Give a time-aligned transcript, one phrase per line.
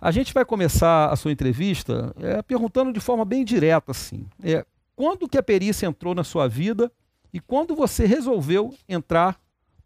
[0.00, 4.64] a gente vai começar a sua entrevista é, perguntando de forma bem direta assim, é,
[4.94, 6.90] quando que a perícia entrou na sua vida
[7.32, 9.38] e quando você resolveu entrar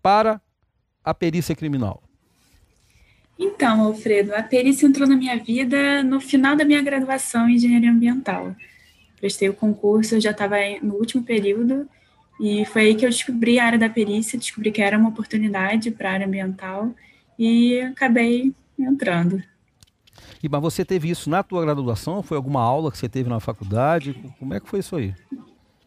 [0.02, 0.40] para
[1.02, 2.02] a perícia criminal?
[3.42, 7.91] Então, Alfredo, a perícia entrou na minha vida no final da minha graduação em engenharia
[7.91, 8.55] ambiental.
[9.19, 11.88] Prestei o concurso, eu já estava no último período,
[12.38, 15.91] e foi aí que eu descobri a área da perícia, descobri que era uma oportunidade
[15.91, 16.94] para a área ambiental,
[17.38, 19.42] e acabei entrando.
[20.42, 22.22] E, mas você teve isso na tua graduação?
[22.22, 24.14] Foi alguma aula que você teve na faculdade?
[24.38, 25.14] Como é que foi isso aí?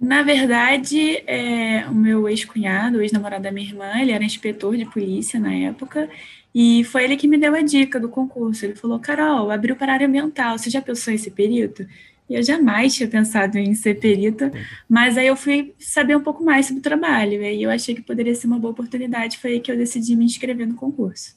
[0.04, 4.84] Na verdade, é, o meu ex-cunhado, o ex-namorado da minha irmã, ele era inspetor de
[4.84, 6.10] polícia na época,
[6.54, 8.66] e foi ele que me deu a dica do concurso.
[8.66, 11.88] Ele falou: Carol, abriu para a área ambiental, você já pensou em ser perito?
[12.30, 14.52] E eu jamais tinha pensado em ser perita,
[14.90, 17.95] mas aí eu fui saber um pouco mais sobre o trabalho, e aí eu achei
[17.95, 21.33] que poderia ser uma boa oportunidade, foi aí que eu decidi me inscrever no concurso.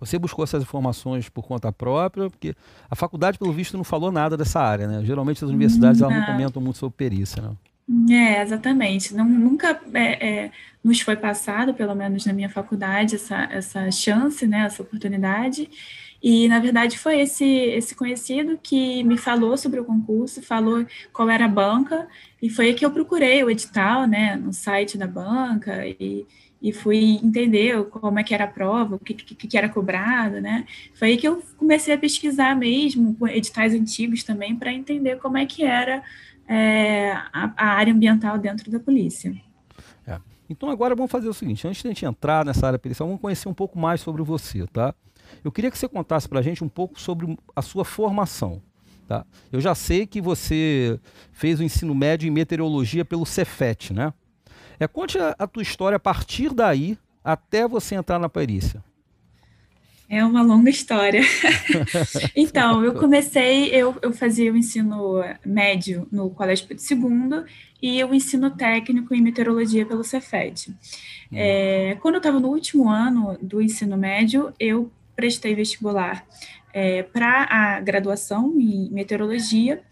[0.00, 2.54] Você buscou essas informações por conta própria, porque
[2.90, 5.04] a faculdade, pelo visto, não falou nada dessa área, né?
[5.04, 6.10] Geralmente as universidades não.
[6.10, 7.58] elas não comentam muito sobre perícia, não.
[8.10, 9.14] É, exatamente.
[9.14, 10.52] Não, nunca é, é,
[10.82, 15.70] nos foi passado, pelo menos na minha faculdade, essa, essa chance, né, essa oportunidade.
[16.20, 21.30] E, na verdade, foi esse, esse conhecido que me falou sobre o concurso, falou qual
[21.30, 22.08] era a banca,
[22.42, 26.26] e foi aí que eu procurei o edital, né, no site da banca, e,
[26.60, 30.40] e fui entender como é que era a prova, o que, que, que era cobrado,
[30.40, 30.66] né.
[30.94, 35.46] Foi aí que eu comecei a pesquisar mesmo, editais antigos também, para entender como é
[35.46, 36.02] que era
[36.48, 39.34] é, a, a, área ambiental dentro da polícia.
[40.06, 40.18] É.
[40.48, 43.20] Então agora vamos fazer o seguinte, antes de a gente entrar nessa área policial, vamos
[43.20, 44.94] conhecer um pouco mais sobre você, tá?
[45.42, 48.62] Eu queria que você contasse para a gente um pouco sobre a sua formação.
[49.08, 49.24] Tá?
[49.52, 50.98] Eu já sei que você
[51.32, 54.12] fez o ensino médio em meteorologia pelo Cefet, né?
[54.80, 58.84] É, conte a, a tua história a partir daí até você entrar na perícia.
[60.08, 61.22] É uma longa história.
[62.36, 67.44] então, eu comecei, eu, eu fazia o ensino médio no Colégio Pedro II
[67.82, 70.70] e o ensino técnico em meteorologia pelo Cefet.
[70.70, 70.74] Hum.
[71.32, 76.24] É, quando eu estava no último ano do ensino médio, eu prestei vestibular
[76.72, 79.82] é, para a graduação em meteorologia,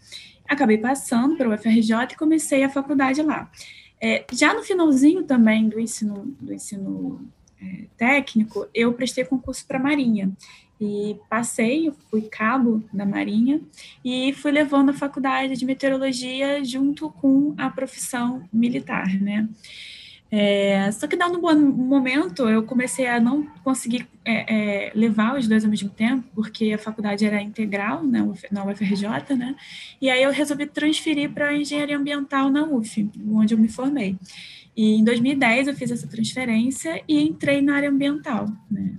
[0.47, 3.51] acabei passando para o UFRJ e comecei a faculdade lá.
[3.99, 7.27] É, já no finalzinho também do ensino, do ensino
[7.61, 10.31] é, técnico, eu prestei concurso para a Marinha.
[10.79, 13.61] E passei, fui cabo da Marinha
[14.03, 19.47] e fui levando a faculdade de meteorologia junto com a profissão militar, né?
[20.31, 25.37] É, só que dando um bom momento eu comecei a não conseguir é, é, levar
[25.37, 28.19] os dois ao mesmo tempo, porque a faculdade era integral né,
[28.51, 29.55] na UFRJ, né?
[30.01, 34.17] E aí eu resolvi transferir para engenharia ambiental na UF, onde eu me formei.
[34.75, 38.47] E em 2010 eu fiz essa transferência e entrei na área ambiental.
[38.69, 38.93] Né?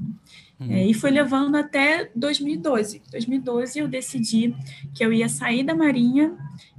[0.58, 0.72] Uhum.
[0.72, 3.03] É, e fui levando até 2012.
[3.10, 4.54] 2012 eu decidi
[4.94, 6.34] que eu ia sair da Marinha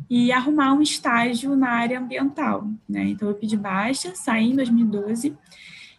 [0.09, 2.67] e arrumar um estágio na área ambiental.
[2.87, 3.09] Né?
[3.09, 5.35] Então eu pedi baixa, saí em 2012.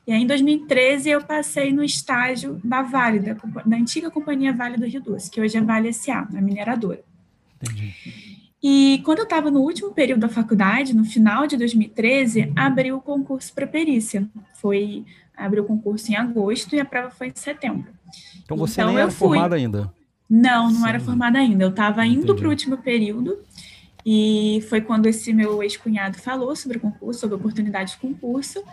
[0.07, 4.79] E aí, em 2013, eu passei no estágio da Vale, da, da antiga companhia Vale
[4.79, 7.05] do Rio Doce, que hoje é Vale SA, a mineradora.
[7.63, 7.95] Entendi.
[8.63, 13.01] E quando eu estava no último período da faculdade, no final de 2013, abriu o
[13.01, 14.27] concurso para perícia.
[14.55, 15.05] Foi
[15.37, 17.93] abriu o concurso em agosto e a prova foi em setembro.
[18.43, 19.93] Então você então, nem era formada ainda?
[20.29, 20.89] Não, não Sim.
[20.89, 21.65] era formada ainda.
[21.65, 23.39] Eu estava indo para o último período
[24.11, 28.65] e foi quando esse meu ex-cunhado falou sobre o concurso, sobre a oportunidade de concurso.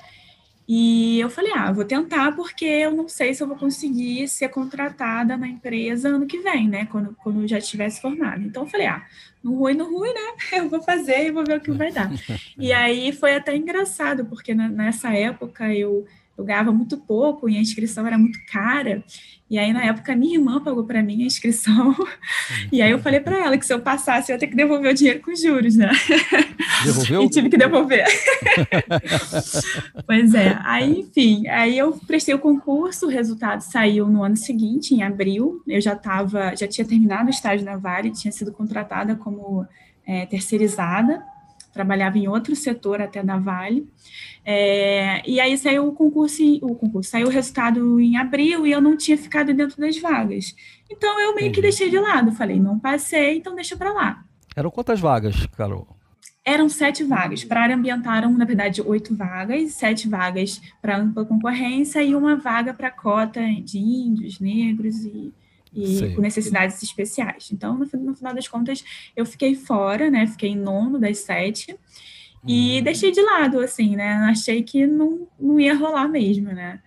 [0.65, 4.47] E eu falei, ah, vou tentar porque eu não sei se eu vou conseguir ser
[4.47, 6.85] contratada na empresa ano que vem, né?
[6.89, 8.41] Quando, quando eu já estivesse formada.
[8.41, 9.05] Então eu falei, ah,
[9.43, 10.35] no ruim, no ruim, né?
[10.57, 12.09] Eu vou fazer e vou ver o que vai dar.
[12.57, 16.07] e aí foi até engraçado, porque nessa época eu
[16.37, 19.03] eu ganhava muito pouco e a inscrição era muito cara.
[19.47, 21.95] E aí, na época, minha irmã pagou para mim a inscrição.
[22.71, 24.91] E aí eu falei para ela que se eu passasse, eu ia ter que devolver
[24.91, 25.91] o dinheiro com juros, né?
[26.83, 27.21] Devolveu?
[27.25, 28.05] e tive que devolver.
[30.07, 30.57] pois é.
[30.63, 35.61] Aí, enfim, aí eu prestei o concurso, o resultado saiu no ano seguinte, em abril.
[35.67, 39.63] Eu já estava, já tinha terminado o estágio na Vale, tinha sido contratada como
[40.07, 41.23] é, terceirizada
[41.75, 43.85] trabalhava em outro setor até da Vale.
[44.45, 48.79] É, e aí saiu o concurso, o concurso, saiu o resultado em abril e eu
[48.79, 50.55] não tinha ficado dentro das vagas.
[50.89, 54.23] Então eu meio que deixei de lado, falei, não passei, então deixa para lá.
[54.55, 55.85] Eram quantas vagas, Carol?
[56.45, 57.43] Eram sete vagas.
[57.43, 62.37] Para área ambiental eram, na verdade, oito vagas, sete vagas para ampla concorrência e uma
[62.37, 65.33] vaga para cota de índios, negros e
[65.75, 67.49] e com necessidades especiais.
[67.51, 68.83] Então, no, no, final das contas,
[69.15, 70.25] eu fiquei fora, né?
[70.25, 71.77] Fiquei em nono das sete
[72.47, 72.83] e uhum.
[72.83, 74.13] deixei de lado, assim, né?
[74.29, 76.79] Achei que não, não ia rolar mesmo, né?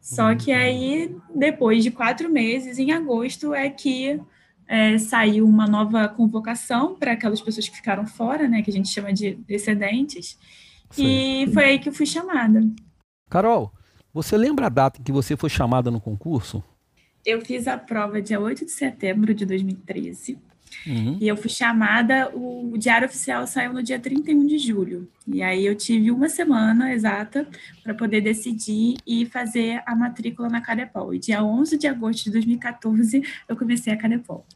[0.00, 0.58] Só que uhum.
[0.58, 4.18] aí, depois de quatro meses, em agosto, é que
[4.66, 8.62] é, saiu uma nova convocação para aquelas pessoas que ficaram fora, né?
[8.62, 10.38] Que a gente chama de excedentes.
[10.96, 12.60] E foi aí que eu fui chamada.
[13.28, 13.72] Carol,
[14.12, 16.64] você lembra a data em que você foi chamada no concurso?
[17.24, 20.38] Eu fiz a prova dia 8 de setembro de 2013.
[20.86, 21.18] Uhum.
[21.20, 25.08] E eu fui chamada, o Diário Oficial saiu no dia 31 de julho.
[25.26, 27.46] E aí eu tive uma semana exata
[27.82, 31.14] para poder decidir e fazer a matrícula na Cadepol.
[31.14, 34.46] E dia 11 de agosto de 2014 eu comecei a Cadepol.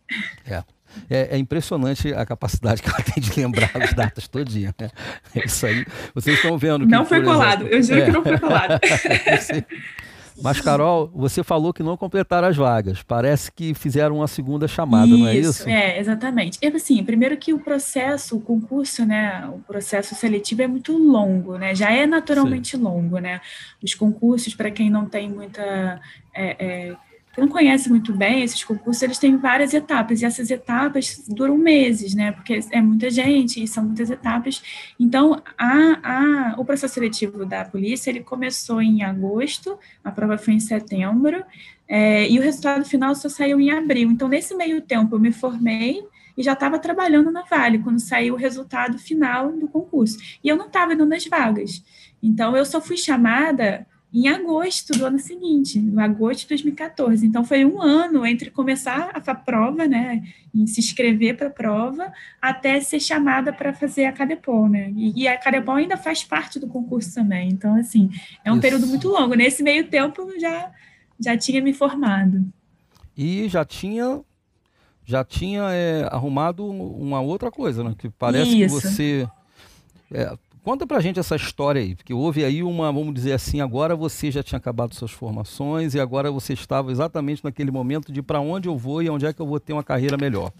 [0.47, 0.63] É.
[1.11, 4.73] É, é, impressionante a capacidade que ela tem de lembrar as datas todinha.
[4.81, 4.91] Né?
[5.35, 5.85] É isso aí.
[6.15, 6.87] Vocês estão vendo.
[6.87, 8.05] Não foi colado, exemplo, eu juro é.
[8.05, 8.81] que não foi colado.
[10.43, 13.03] Mas, Carol, você falou que não completaram as vagas.
[13.03, 15.69] Parece que fizeram uma segunda chamada, isso, não é isso?
[15.69, 16.59] É, exatamente.
[16.61, 21.57] É assim, primeiro que o processo, o concurso, né, o processo seletivo é muito longo,
[21.57, 21.75] né?
[21.75, 22.83] Já é naturalmente Sim.
[22.83, 23.41] longo, né?
[23.83, 26.01] Os concursos, para quem não tem muita
[26.35, 26.97] é, é,
[27.37, 32.15] não conhece muito bem esses concursos, eles têm várias etapas, e essas etapas duram meses,
[32.15, 32.33] né?
[32.33, 34.63] Porque é muita gente e são muitas etapas.
[34.99, 40.55] Então, a, a, o processo seletivo da polícia, ele começou em agosto, a prova foi
[40.55, 41.45] em setembro,
[41.89, 44.11] é, e o resultado final só saiu em abril.
[44.11, 46.03] Então, nesse meio tempo, eu me formei
[46.37, 50.19] e já estava trabalhando na Vale, quando saiu o resultado final do concurso.
[50.43, 51.85] E eu não estava dando as vagas.
[52.23, 57.27] Então, eu só fui chamada em agosto do ano seguinte, em agosto de 2014.
[57.27, 60.23] Então, foi um ano entre começar a prova, né,
[60.55, 64.93] e se inscrever para a prova, até ser chamada para fazer a Cadepol, né?
[64.97, 67.49] E, e a Cadepol ainda faz parte do concurso também.
[67.49, 68.09] Então, assim,
[68.45, 68.63] é um Isso.
[68.63, 69.35] período muito longo.
[69.35, 70.71] Nesse meio tempo, eu já,
[71.19, 72.47] já tinha me formado.
[73.17, 74.21] E já tinha
[75.07, 77.95] já tinha é, arrumado uma outra coisa, né?
[77.99, 78.81] Que parece Isso.
[78.81, 79.29] que você
[80.13, 80.33] é,
[80.65, 84.31] Conta pra gente essa história aí, porque houve aí uma, vamos dizer assim, agora você
[84.31, 88.67] já tinha acabado suas formações e agora você estava exatamente naquele momento de para onde
[88.67, 90.51] eu vou e onde é que eu vou ter uma carreira melhor.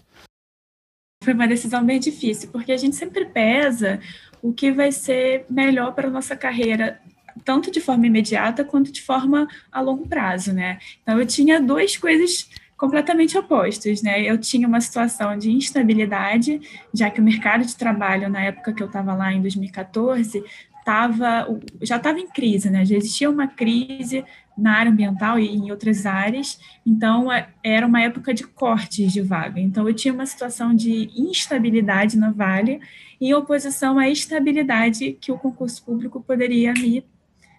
[1.23, 3.99] Foi uma decisão bem difícil, porque a gente sempre pesa
[4.43, 7.01] o que vai ser melhor para nossa carreira,
[7.43, 10.77] tanto de forma imediata quanto de forma a longo prazo, né?
[11.01, 14.21] Então eu tinha duas coisas completamente opostos, né?
[14.21, 16.61] Eu tinha uma situação de instabilidade,
[16.93, 20.43] já que o mercado de trabalho na época que eu estava lá em 2014
[20.83, 21.47] tava,
[21.81, 22.85] já estava em crise, né?
[22.85, 24.23] Já existia uma crise
[24.57, 29.21] na área ambiental e em outras áreas, então é, era uma época de cortes de
[29.21, 29.59] vaga.
[29.59, 32.79] Então eu tinha uma situação de instabilidade na Vale
[33.19, 37.03] em oposição à estabilidade que o concurso público poderia me,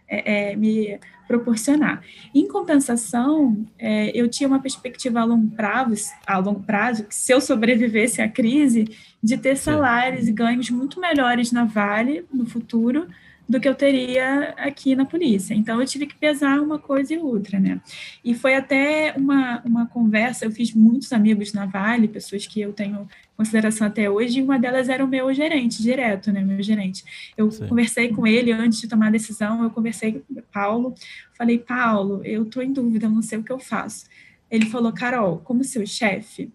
[0.08, 2.02] é, é, me proporcionar.
[2.34, 7.32] Em compensação, é, eu tinha uma perspectiva a longo prazo, a longo prazo, que se
[7.32, 8.88] eu sobrevivesse à crise,
[9.22, 13.08] de ter salários e ganhos muito melhores na Vale no futuro
[13.48, 15.54] do que eu teria aqui na polícia.
[15.54, 17.80] Então, eu tive que pesar uma coisa e outra, né?
[18.24, 22.72] E foi até uma, uma conversa, eu fiz muitos amigos na Vale, pessoas que eu
[22.72, 27.04] tenho consideração até hoje, e uma delas era o meu gerente, direto, né, meu gerente.
[27.36, 27.68] Eu Sim.
[27.68, 30.94] conversei com ele antes de tomar a decisão, eu conversei com o Paulo,
[31.36, 34.06] falei, Paulo, eu estou em dúvida, não sei o que eu faço.
[34.50, 36.50] Ele falou, Carol, como seu chefe,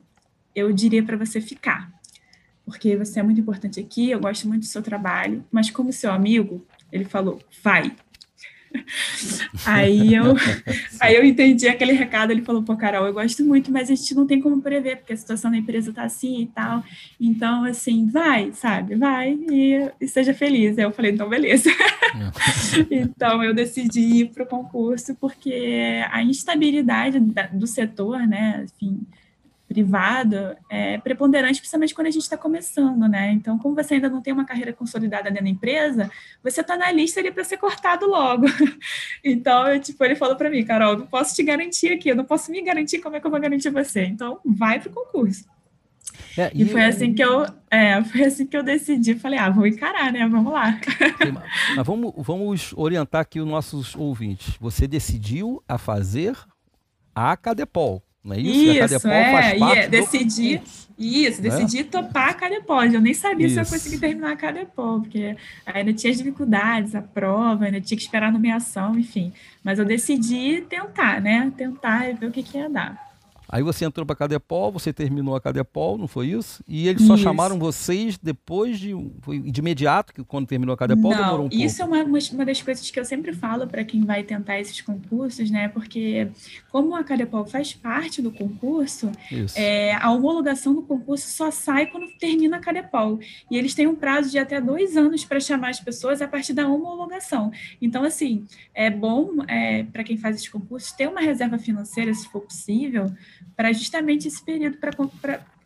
[0.56, 1.92] eu diria para você ficar,
[2.66, 6.12] porque você é muito importante aqui, eu gosto muito do seu trabalho, mas como seu
[6.12, 7.96] amigo, ele falou, vai.
[9.66, 10.36] aí, eu,
[11.00, 14.16] aí eu entendi aquele recado, ele falou, pô, Carol, eu gosto muito, mas a gente
[14.16, 16.84] não tem como prever, porque a situação da empresa tá assim e tal.
[17.20, 20.78] Então, assim, vai, sabe, vai e, e seja feliz.
[20.78, 21.70] Aí eu falei, então, beleza.
[22.90, 29.06] então, eu decidi ir para o concurso, porque a instabilidade da, do setor, né, enfim,
[29.72, 33.32] privado é preponderante, principalmente quando a gente está começando, né?
[33.32, 36.12] Então, como você ainda não tem uma carreira consolidada dentro da empresa,
[36.44, 38.48] você está na lista ali para ser cortado logo.
[39.24, 42.26] então, eu, tipo, ele falou para mim, Carol, não posso te garantir aqui, eu não
[42.26, 44.04] posso me garantir como é que eu vou garantir você.
[44.04, 45.46] Então, vai para o concurso.
[46.38, 49.50] É, e, e, foi assim que eu, é, foi assim que eu decidi, falei, ah,
[49.50, 50.28] vou encarar, né?
[50.28, 50.78] Vamos lá.
[51.78, 54.58] Mas vamos, vamos orientar aqui os nossos ouvintes.
[54.60, 56.38] Você decidiu a fazer
[57.16, 58.04] a Cadepol.
[58.24, 58.96] Não é isso?
[58.96, 60.62] Isso, é, e é, decidi,
[60.98, 61.50] isso, né?
[61.50, 62.84] decidi topar a Cadepol.
[62.84, 63.56] Eu nem sabia isso.
[63.56, 65.36] se eu conseguir terminar a Cadepol, porque
[65.66, 69.34] ainda tinha as dificuldades, a prova, ainda tinha que esperar a nomeação, enfim.
[69.64, 71.52] Mas eu decidi tentar, né?
[71.58, 73.11] Tentar e ver o que, que ia dar.
[73.52, 76.64] Aí você entrou para a Cadepol, você terminou a Cadepol, não foi isso?
[76.66, 77.24] E eles só isso.
[77.24, 78.94] chamaram vocês depois de,
[79.46, 81.64] de imediato, que quando terminou a Cadepol, não, demorou um pouco?
[81.64, 84.80] Isso é uma, uma das coisas que eu sempre falo para quem vai tentar esses
[84.80, 85.68] concursos, né?
[85.68, 86.30] Porque
[86.72, 89.12] como a Cadepol faz parte do concurso,
[89.54, 93.20] é, a homologação do concurso só sai quando termina a Cadepol.
[93.50, 96.54] E eles têm um prazo de até dois anos para chamar as pessoas a partir
[96.54, 97.52] da homologação.
[97.82, 102.30] Então, assim, é bom é, para quem faz esses concursos ter uma reserva financeira, se
[102.30, 103.12] for possível,
[103.56, 104.92] para justamente esse período, para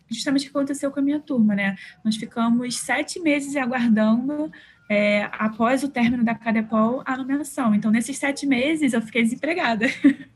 [0.10, 1.76] justamente o que aconteceu com a minha turma, né?
[2.04, 4.52] Nós ficamos sete meses aguardando
[4.90, 7.74] é, após o término da Cadepol a nomeação.
[7.74, 9.88] Então, nesses sete meses, eu fiquei desempregada.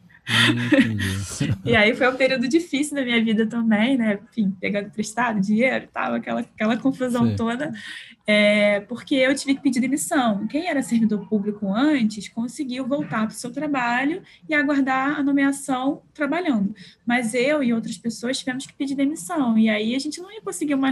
[1.65, 4.19] e aí foi um período difícil da minha vida também, né?
[4.29, 7.35] Enfim, pegando prestado dinheiro e tal, aquela, aquela confusão Sim.
[7.35, 7.73] toda,
[8.31, 10.45] é, porque eu tive que pedir demissão.
[10.45, 16.03] Quem era servidor público antes conseguiu voltar para o seu trabalho e aguardar a nomeação
[16.13, 16.75] trabalhando.
[17.03, 19.57] Mas eu e outras pessoas tivemos que pedir demissão.
[19.57, 20.91] E aí a gente não ia conseguir uma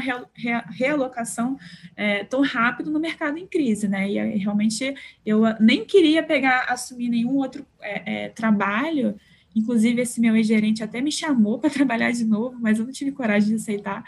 [0.72, 1.60] realocação
[1.96, 4.10] é, tão rápido no mercado em crise, né?
[4.10, 9.16] E realmente eu nem queria pegar, assumir nenhum outro é, é trabalho
[9.58, 13.12] Inclusive, esse meu ex-gerente até me chamou para trabalhar de novo, mas eu não tive
[13.12, 14.04] coragem de aceitar.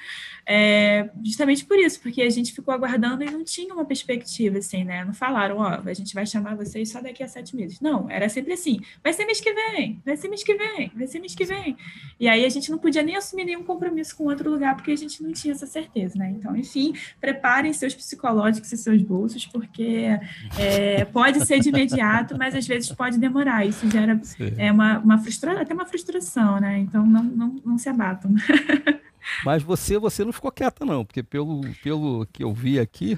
[0.45, 4.83] É, justamente por isso, porque a gente ficou aguardando e não tinha uma perspectiva, assim,
[4.83, 5.03] né?
[5.03, 7.79] Não falaram, ó, a gente vai chamar vocês só daqui a sete meses.
[7.79, 11.07] Não, era sempre assim, vai ser mês que vem, vai ser mês que vem, vai
[11.07, 11.77] ser mês que vem.
[12.19, 14.95] E aí a gente não podia nem assumir nenhum compromisso com outro lugar, porque a
[14.95, 16.33] gente não tinha essa certeza, né?
[16.37, 20.19] Então, enfim, preparem seus psicológicos e seus bolsos, porque
[20.57, 23.65] é, pode ser de imediato, mas às vezes pode demorar.
[23.65, 24.19] Isso gera
[24.57, 26.79] é, uma, uma frustração, até uma frustração, né?
[26.79, 28.33] Então, não, não, não se abatam.
[29.45, 33.17] Mas você, você não ficou quieta, não, porque pelo, pelo que eu vi aqui,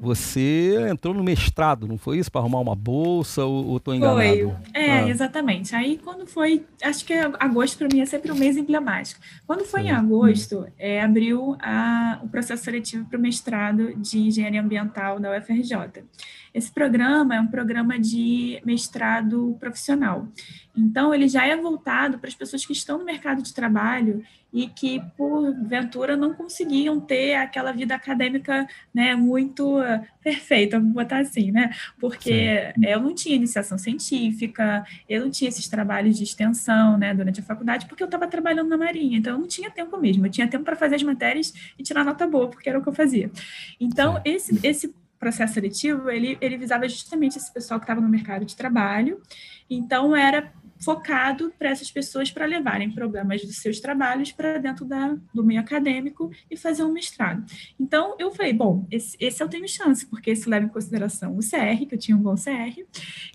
[0.00, 2.30] você entrou no mestrado, não foi isso?
[2.30, 4.18] Para arrumar uma bolsa ou estou enganado?
[4.18, 5.08] Foi, é, ah.
[5.08, 5.74] exatamente.
[5.74, 9.20] Aí quando foi, acho que agosto para mim é sempre um mês emblemático.
[9.46, 9.88] Quando foi Sim.
[9.88, 15.36] em agosto, é, abriu a, o processo seletivo para o mestrado de Engenharia Ambiental da
[15.36, 16.04] UFRJ.
[16.52, 20.28] Esse programa é um programa de mestrado profissional.
[20.76, 24.66] Então, ele já é voltado para as pessoas que estão no mercado de trabalho e
[24.66, 29.78] que, porventura, não conseguiam ter aquela vida acadêmica né, muito
[30.22, 31.70] perfeita, vamos botar assim, né?
[32.00, 32.84] Porque Sim.
[32.84, 37.44] eu não tinha iniciação científica, eu não tinha esses trabalhos de extensão né, durante a
[37.44, 40.48] faculdade, porque eu estava trabalhando na Marinha, então eu não tinha tempo mesmo, eu tinha
[40.48, 43.30] tempo para fazer as matérias e tirar nota boa, porque era o que eu fazia.
[43.78, 48.44] Então, esse, esse processo seletivo, ele, ele visava justamente esse pessoal que estava no mercado
[48.44, 49.20] de trabalho,
[49.68, 50.50] então era
[50.82, 55.60] focado para essas pessoas para levarem problemas dos seus trabalhos para dentro da, do meio
[55.60, 57.44] acadêmico e fazer um mestrado.
[57.78, 61.40] Então, eu falei, bom, esse, esse eu tenho chance, porque esse leva em consideração o
[61.40, 62.82] CR, que eu tinha um bom CR,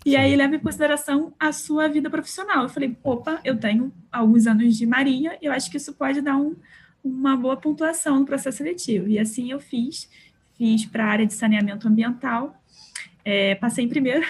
[0.04, 2.64] e aí leva em consideração a sua vida profissional.
[2.64, 6.36] Eu falei, opa, eu tenho alguns anos de marinha, eu acho que isso pode dar
[6.36, 6.56] um,
[7.02, 9.08] uma boa pontuação no processo seletivo.
[9.08, 10.10] E assim eu fiz,
[10.56, 12.56] fiz para a área de saneamento ambiental,
[13.24, 14.24] é, passei em primeiro.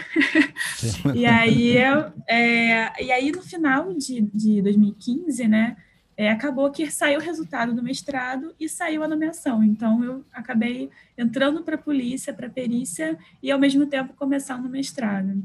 [1.14, 5.76] e, aí eu, é, e aí, no final de, de 2015, né,
[6.16, 9.62] é, acabou que saiu o resultado do mestrado e saiu a nomeação.
[9.62, 14.64] Então, eu acabei entrando para a polícia, para a perícia, e ao mesmo tempo começando
[14.64, 15.44] o mestrado.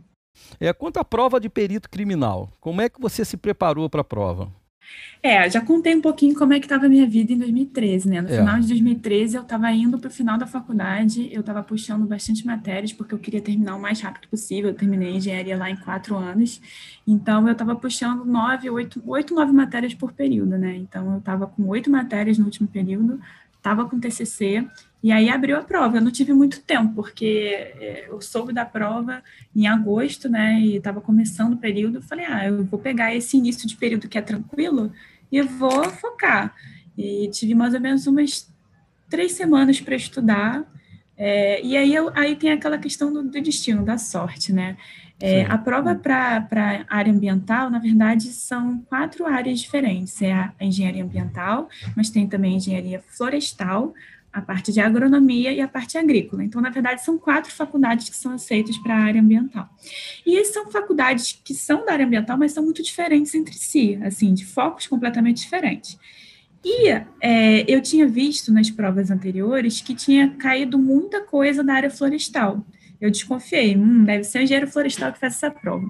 [0.58, 4.06] É, quanto à prova de perito criminal, como é que você se preparou para a
[4.06, 4.50] prova?
[5.24, 8.22] É, já contei um pouquinho como é que estava a minha vida em 2013, né?
[8.22, 8.38] No é.
[8.38, 12.46] final de 2013, eu estava indo para o final da faculdade, eu estava puxando bastante
[12.46, 14.72] matérias, porque eu queria terminar o mais rápido possível.
[14.72, 16.60] Eu terminei engenharia lá em quatro anos,
[17.08, 20.76] então eu estava puxando nove, oito, oito, nove matérias por período, né?
[20.76, 23.20] Então eu estava com oito matérias no último período,
[23.58, 24.68] estava com TCC,
[25.04, 25.98] E aí abriu a prova.
[25.98, 27.26] Eu não tive muito tempo, porque
[27.80, 29.24] é, eu soube da prova
[29.56, 30.60] em agosto, né?
[30.60, 31.98] E estava começando o período.
[31.98, 34.92] Eu falei, ah, eu vou pegar esse início de período que é tranquilo
[35.32, 36.54] e vou focar.
[36.98, 38.52] E tive mais ou menos umas
[39.10, 40.64] três semanas para estudar.
[41.18, 44.78] É, e aí, eu, aí tem aquela questão do, do destino, da sorte, né?
[45.20, 46.48] É, a prova para
[46.90, 50.20] a área ambiental, na verdade, são quatro áreas diferentes.
[50.22, 53.94] É a engenharia ambiental, mas tem também a engenharia florestal,
[54.32, 56.44] a parte de agronomia e a parte agrícola.
[56.44, 59.70] Então, na verdade, são quatro faculdades que são aceitas para a área ambiental.
[60.26, 64.34] E são faculdades que são da área ambiental, mas são muito diferentes entre si, assim,
[64.34, 65.98] de focos completamente diferentes.
[66.64, 66.90] E
[67.22, 72.64] é, eu tinha visto nas provas anteriores que tinha caído muita coisa da área florestal
[73.02, 75.86] eu desconfiei, hum, deve ser o engenheiro florestal que faz essa prova.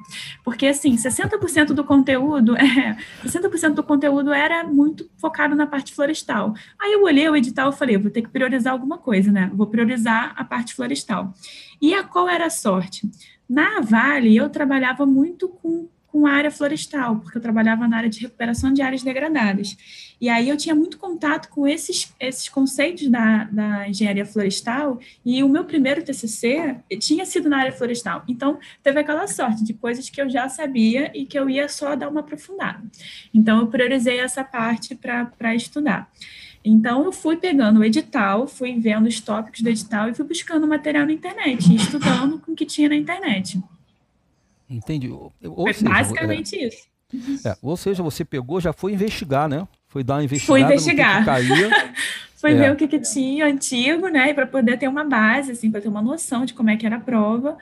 [0.46, 6.54] Porque, assim, 60% do conteúdo, é, 60% do conteúdo era muito focado na parte florestal.
[6.80, 9.52] Aí eu olhei o edital e falei, vou ter que priorizar alguma coisa, né?
[9.54, 11.34] Vou priorizar a parte florestal.
[11.82, 13.10] E a qual era a sorte?
[13.50, 18.10] Na Vale, eu trabalhava muito com com a área florestal, porque eu trabalhava na área
[18.10, 19.78] de recuperação de áreas degradadas.
[20.20, 25.42] E aí eu tinha muito contato com esses, esses conceitos da, da engenharia florestal, e
[25.42, 28.24] o meu primeiro TCC tinha sido na área florestal.
[28.28, 31.96] Então, teve aquela sorte de coisas que eu já sabia e que eu ia só
[31.96, 32.84] dar uma aprofundada.
[33.34, 36.12] Então, eu priorizei essa parte para estudar.
[36.64, 40.68] Então, eu fui pegando o edital, fui vendo os tópicos do edital e fui buscando
[40.68, 43.60] material na internet, estudando com o que tinha na internet.
[44.72, 45.10] Entendi.
[45.10, 46.92] Ou foi seja, basicamente é, isso.
[47.46, 49.68] É, ou seja, você pegou, já foi investigar, né?
[49.88, 50.60] Foi dar uma investigada.
[50.60, 51.24] Foi investigar.
[52.42, 52.56] Foi é.
[52.56, 54.34] ver o que, que tinha antigo, né?
[54.34, 56.96] Para poder ter uma base, assim, para ter uma noção de como é que era
[56.96, 57.56] a prova.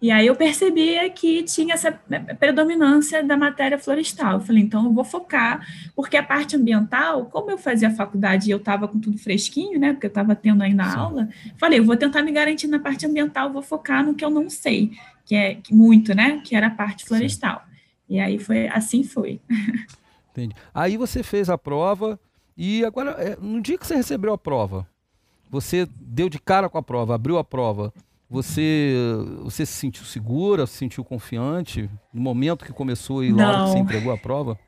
[0.00, 1.90] E aí eu percebia que tinha essa
[2.38, 4.34] predominância da matéria florestal.
[4.34, 8.50] Eu falei, então eu vou focar, porque a parte ambiental, como eu fazia faculdade e
[8.50, 9.94] eu estava com tudo fresquinho, né?
[9.94, 10.98] Porque eu estava tendo aí na Sim.
[10.98, 14.28] aula, falei, eu vou tentar me garantir na parte ambiental, vou focar no que eu
[14.28, 14.92] não sei,
[15.26, 16.40] que é muito, né?
[16.42, 17.62] Que era a parte florestal.
[17.66, 17.76] Sim.
[18.08, 19.40] E aí foi assim foi.
[20.30, 20.54] Entendi.
[20.72, 22.18] Aí você fez a prova
[22.56, 24.86] e agora, é, no dia que você recebeu a prova,
[25.50, 27.92] você deu de cara com a prova, abriu a prova,
[28.28, 28.94] você,
[29.42, 33.78] você se sentiu segura, se sentiu confiante no momento que começou e logo que você
[33.78, 34.58] entregou a prova?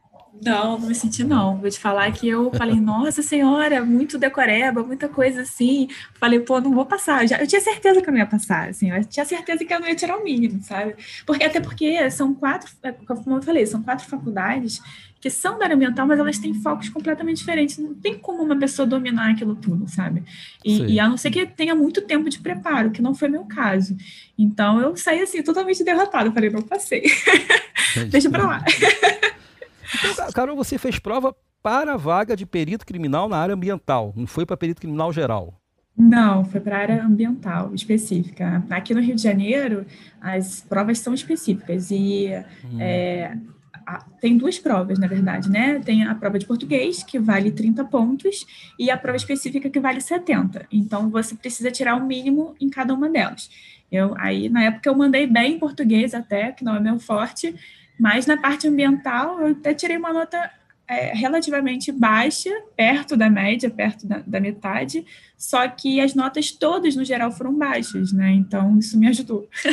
[0.44, 1.56] Não, não me senti não.
[1.56, 5.88] Vou te falar que eu falei, nossa senhora, muito decoreba, muita coisa assim.
[6.14, 7.26] Falei, pô, não vou passar.
[7.26, 8.90] Já, eu tinha certeza que eu não ia passar, assim.
[8.90, 10.94] Eu tinha certeza que eu não ia tirar o mínimo, sabe?
[11.26, 14.81] Porque até porque são quatro, é, como eu falei, são quatro faculdades
[15.20, 17.79] que são da área ambiental, mas elas têm focos completamente diferentes.
[17.79, 20.22] Não tem como uma pessoa dominar aquilo tudo, sabe?
[20.64, 23.44] E, e a não ser que tenha muito tempo de preparo, que não foi meu
[23.44, 23.96] caso.
[24.38, 26.31] Então eu saí assim, totalmente derrotada.
[26.31, 27.02] Falei, não passei.
[28.11, 28.64] Deixa pra lá.
[29.94, 34.27] Então, Carol, você fez prova para a vaga de perito criminal na área ambiental, não
[34.27, 35.61] foi para perito criminal geral?
[35.96, 38.64] Não, foi para a área ambiental específica.
[38.70, 39.85] Aqui no Rio de Janeiro,
[40.20, 42.29] as provas são específicas e
[42.64, 42.81] hum.
[42.81, 43.37] é,
[44.20, 45.81] tem duas provas, na verdade, né?
[45.81, 48.46] Tem a prova de português, que vale 30 pontos,
[48.79, 50.66] e a prova específica, que vale 70.
[50.70, 53.51] Então, você precisa tirar o mínimo em cada uma delas.
[53.90, 57.55] Eu, aí, na época, eu mandei bem em português até, que não é meu forte,
[57.98, 60.50] mas na parte ambiental, eu até tirei uma nota
[60.88, 65.04] é, relativamente baixa, perto da média, perto da, da, metade,
[65.37, 68.32] só que as notas todas, no geral, foram baixas, né?
[68.32, 69.46] Então, isso me ajudou.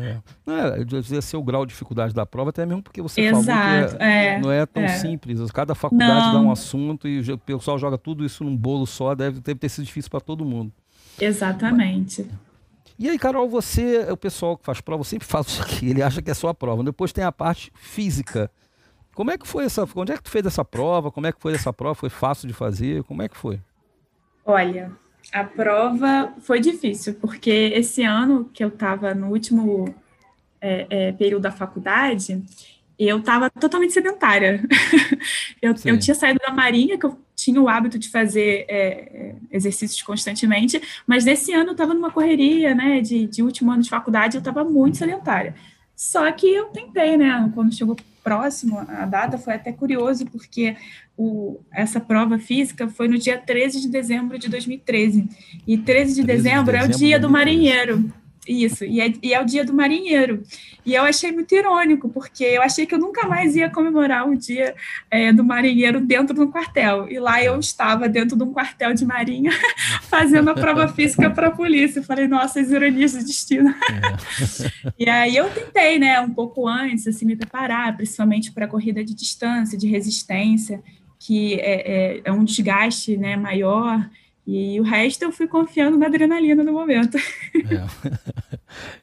[0.00, 0.78] é.
[0.78, 3.98] É, devia ser o grau de dificuldade da prova, até mesmo porque você Exato, falou
[3.98, 4.88] que é, é, não é tão é.
[4.88, 5.50] simples.
[5.50, 6.34] Cada faculdade não.
[6.34, 9.68] dá um assunto e o pessoal joga tudo isso num bolo só, deve, deve ter
[9.68, 10.72] sido difícil para todo mundo.
[11.20, 12.22] Exatamente.
[12.22, 12.45] Mas,
[12.98, 16.22] e aí, Carol, você, o pessoal que faz prova sempre faz isso aqui, ele acha
[16.22, 16.82] que é só a prova.
[16.82, 18.50] Depois tem a parte física.
[19.14, 21.10] Como é que foi essa, onde é que tu fez essa prova?
[21.10, 21.94] Como é que foi essa prova?
[21.94, 23.02] Foi fácil de fazer?
[23.04, 23.60] Como é que foi?
[24.44, 24.92] Olha,
[25.32, 29.94] a prova foi difícil, porque esse ano que eu estava no último
[30.60, 32.42] é, é, período da faculdade,
[32.98, 34.62] eu estava totalmente sedentária.
[35.60, 39.34] eu, eu, tinha saído da Marinha, que eu tinha o hábito de fazer é, é
[39.52, 43.88] exercícios constantemente, mas nesse ano eu estava numa correria, né, de, de último ano de
[43.88, 45.54] faculdade, eu estava muito sedentária.
[45.94, 50.76] Só que eu tentei, né, quando chegou próximo, a data foi até curioso, porque
[51.16, 55.28] o, essa prova física foi no dia 13 de dezembro de 2013,
[55.64, 58.12] e 13 de 13 dezembro, de dezembro é o dia do marinheiro.
[58.46, 60.42] Isso, e é, e é, o dia do marinheiro.
[60.84, 64.36] E eu achei muito irônico, porque eu achei que eu nunca mais ia comemorar o
[64.36, 64.74] dia
[65.10, 67.10] é, do marinheiro dentro de um quartel.
[67.10, 69.50] E lá eu estava dentro de um quartel de marinha,
[70.08, 71.98] fazendo a prova física para a polícia.
[71.98, 73.70] Eu falei, nossa, as ironias do destino.
[73.70, 74.94] É.
[75.04, 79.04] e aí eu tentei, né, um pouco antes, assim, me preparar, principalmente para a corrida
[79.04, 80.80] de distância, de resistência,
[81.18, 84.08] que é, é, é um desgaste né, maior
[84.46, 87.18] E o resto eu fui confiando na adrenalina no momento.
[87.56, 87.86] É.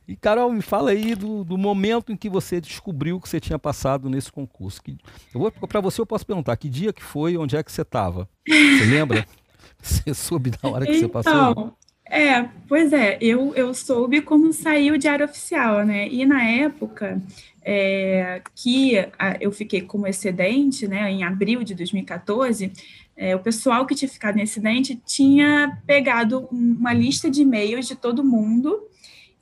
[0.07, 3.57] E Carol, me fala aí do, do, momento em que você descobriu que você tinha
[3.57, 4.81] passado nesse concurso.
[4.83, 4.97] Que,
[5.33, 7.81] eu vou para você eu posso perguntar que dia que foi, onde é que você
[7.81, 8.29] estava?
[8.47, 9.25] Você lembra?
[9.81, 11.51] Você soube na hora que então, você passou?
[11.51, 11.75] Então,
[12.05, 16.07] é, pois é, eu, eu soube como saiu o diário oficial, né?
[16.07, 17.21] E na época
[17.63, 22.71] é, que a, eu fiquei como excedente, né, em abril de 2014,
[23.15, 27.95] é, o pessoal que tinha ficado em excedente tinha pegado uma lista de e-mails de
[27.95, 28.87] todo mundo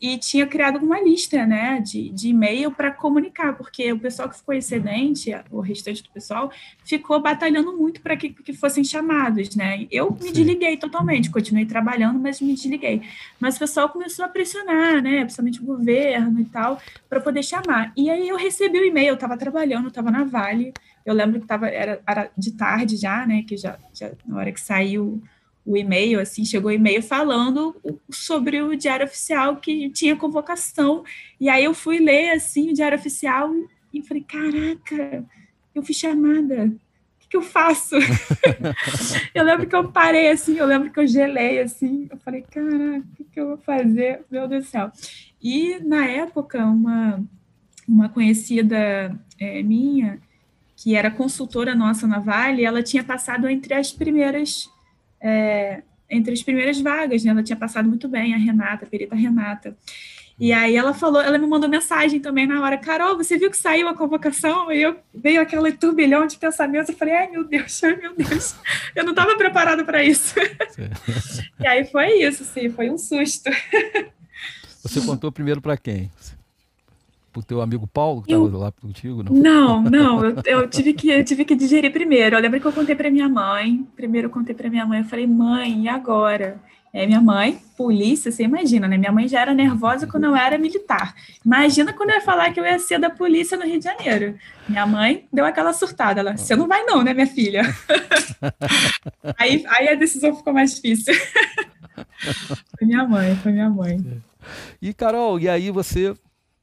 [0.01, 4.35] e tinha criado uma lista né, de, de e-mail para comunicar, porque o pessoal que
[4.35, 6.51] ficou excedente, o restante do pessoal,
[6.83, 9.55] ficou batalhando muito para que, que fossem chamados.
[9.55, 9.85] Né?
[9.91, 10.33] Eu me Sim.
[10.33, 13.03] desliguei totalmente, continuei trabalhando, mas me desliguei.
[13.39, 17.93] Mas o pessoal começou a pressionar, né, principalmente o governo e tal, para poder chamar.
[17.95, 20.73] E aí eu recebi o e-mail, eu estava trabalhando, estava na Vale,
[21.05, 24.51] eu lembro que tava, era, era de tarde já, né, que já, já na hora
[24.51, 25.21] que saiu
[25.65, 27.75] o e-mail, assim, chegou e-mail falando
[28.09, 31.03] sobre o Diário Oficial que tinha convocação.
[31.39, 33.51] E aí eu fui ler, assim, o Diário Oficial
[33.93, 35.23] e falei, caraca,
[35.75, 36.65] eu fui chamada.
[36.65, 37.95] O que, que eu faço?
[39.35, 42.07] eu lembro que eu parei, assim, eu lembro que eu gelei, assim.
[42.09, 44.21] Eu falei, caraca, o que, que eu vou fazer?
[44.31, 44.91] Meu Deus do céu.
[45.41, 47.23] E, na época, uma,
[47.87, 50.19] uma conhecida é, minha,
[50.75, 54.67] que era consultora nossa na Vale, ela tinha passado entre as primeiras
[55.21, 57.31] é, entre as primeiras vagas, né?
[57.31, 59.75] Ela tinha passado muito bem, a Renata, a perita Renata.
[60.39, 63.57] E aí ela falou, ela me mandou mensagem também na hora, Carol, você viu que
[63.57, 64.71] saiu a convocação?
[64.71, 68.55] E eu veio aquele turbilhão de pensamentos, eu falei, ai meu Deus, ai meu Deus,
[68.95, 70.33] eu não estava preparada para isso.
[71.61, 73.51] e aí foi isso, sim, foi um susto.
[74.81, 76.09] Você contou primeiro para quem?
[77.31, 79.23] Pro teu amigo Paulo, que estava lá contigo?
[79.23, 79.81] Não, não,
[80.21, 82.35] não eu, eu, tive que, eu tive que digerir primeiro.
[82.35, 83.87] Eu lembro que eu contei para minha mãe.
[83.95, 86.59] Primeiro eu contei para minha mãe, eu falei, mãe, e agora?
[86.93, 88.97] É, minha mãe, polícia, você imagina, né?
[88.97, 91.15] Minha mãe já era nervosa quando eu era militar.
[91.45, 94.37] Imagina quando eu ia falar que eu ia ser da polícia no Rio de Janeiro.
[94.67, 96.19] Minha mãe deu aquela surtada.
[96.19, 97.61] Ela, você não vai não, né, minha filha?
[99.39, 101.13] aí, aí a decisão ficou mais difícil.
[102.77, 104.21] foi minha mãe, foi minha mãe.
[104.81, 106.13] E, Carol, e aí você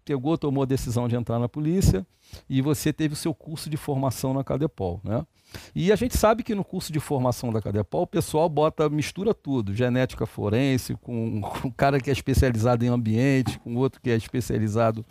[0.08, 2.06] pegou, tomou a decisão de entrar na polícia
[2.48, 5.22] e você teve o seu curso de formação na Cadepol, né?
[5.74, 9.34] E a gente sabe que no curso de formação da Cadepol o pessoal bota, mistura
[9.34, 14.10] tudo, genética forense, com, com um cara que é especializado em ambiente, com outro que
[14.10, 15.04] é especializado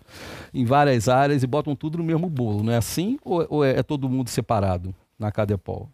[0.52, 3.20] em várias áreas e botam tudo no mesmo bolo, não é assim?
[3.24, 5.92] Ou, ou é, é todo mundo separado na Cadepol?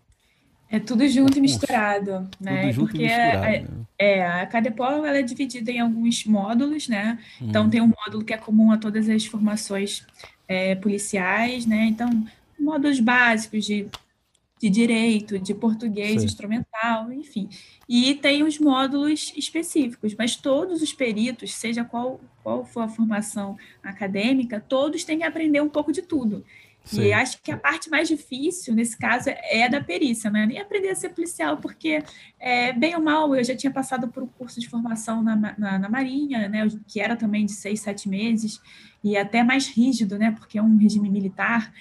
[0.73, 2.61] É tudo junto e misturado, né?
[2.61, 3.67] Tudo junto Porque e misturado, é, né?
[3.95, 7.19] é, a Cadepol ela é dividida em alguns módulos, né?
[7.39, 10.03] Então, tem um módulo que é comum a todas as formações
[10.47, 11.85] é, policiais, né?
[11.85, 12.09] Então,
[12.59, 13.85] módulos básicos de,
[14.59, 16.25] de direito, de português Sim.
[16.25, 17.49] instrumental, enfim.
[17.87, 23.55] E tem os módulos específicos, mas todos os peritos, seja qual, qual for a formação
[23.83, 26.43] acadêmica, todos têm que aprender um pouco de tudo.
[26.83, 27.03] Sim.
[27.03, 30.45] E acho que a parte mais difícil, nesse caso, é da perícia, né?
[30.45, 32.03] Nem aprender a ser policial, porque,
[32.39, 35.79] é, bem ou mal, eu já tinha passado por um curso de formação na, na,
[35.79, 36.67] na, Marinha, né?
[36.85, 38.61] Que era também de seis, sete meses,
[39.01, 40.31] e até mais rígido, né?
[40.37, 41.73] Porque é um regime militar.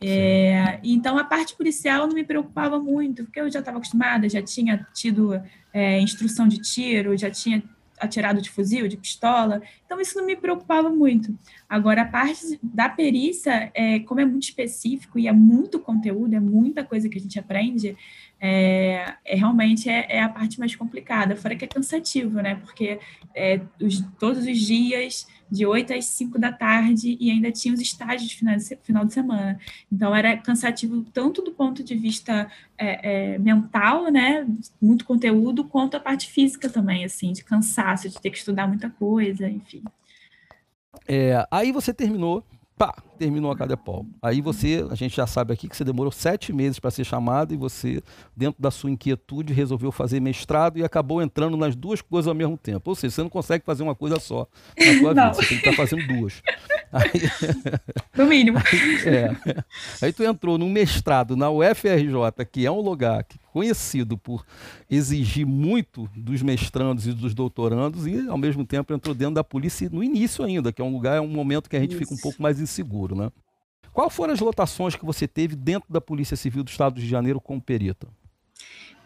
[0.00, 4.42] É, então, a parte policial não me preocupava muito, porque eu já estava acostumada, já
[4.42, 5.40] tinha tido
[5.72, 7.62] é, instrução de tiro, já tinha
[8.00, 11.36] atirado de fuzil, de pistola, então isso não me preocupava muito.
[11.68, 16.40] Agora, a parte da perícia, é, como é muito específico e é muito conteúdo, é
[16.40, 17.96] muita coisa que a gente aprende,
[18.40, 22.54] é, é realmente é, é, a parte mais complicada, fora que é cansativo, né?
[22.56, 23.00] Porque
[23.34, 27.80] é, os, todos os dias, de 8 às 5 da tarde, e ainda tinha os
[27.80, 28.36] estágios de
[28.82, 29.58] final de, semana.
[29.90, 34.46] Então, era cansativo tanto do ponto de vista é, é, mental, né?
[34.80, 38.90] Muito conteúdo, quanto a parte física também, assim, de cansaço, de ter que estudar muita
[38.90, 39.82] coisa, enfim.
[41.06, 42.44] É, aí você terminou
[42.78, 44.06] pá, terminou a Cadepol.
[44.22, 47.52] Aí você, a gente já sabe aqui que você demorou sete meses para ser chamado
[47.52, 48.00] e você,
[48.36, 52.56] dentro da sua inquietude, resolveu fazer mestrado e acabou entrando nas duas coisas ao mesmo
[52.56, 52.88] tempo.
[52.88, 54.46] Ou seja, você não consegue fazer uma coisa só
[54.78, 56.40] na sua vida, você tem que estar tá fazendo duas.
[56.92, 57.10] Aí,
[58.16, 58.58] no mínimo.
[58.58, 59.64] Aí, é,
[60.00, 63.24] aí tu entrou num mestrado na UFRJ, que é um lugar
[63.58, 64.46] conhecido por
[64.88, 69.90] exigir muito dos mestrandos e dos doutorandos e, ao mesmo tempo, entrou dentro da polícia
[69.90, 71.98] no início ainda, que é um lugar, é um momento que a gente Isso.
[71.98, 73.32] fica um pouco mais inseguro, né?
[73.92, 77.40] Qual foram as lotações que você teve dentro da Polícia Civil do Estado de Janeiro
[77.40, 78.06] como perita?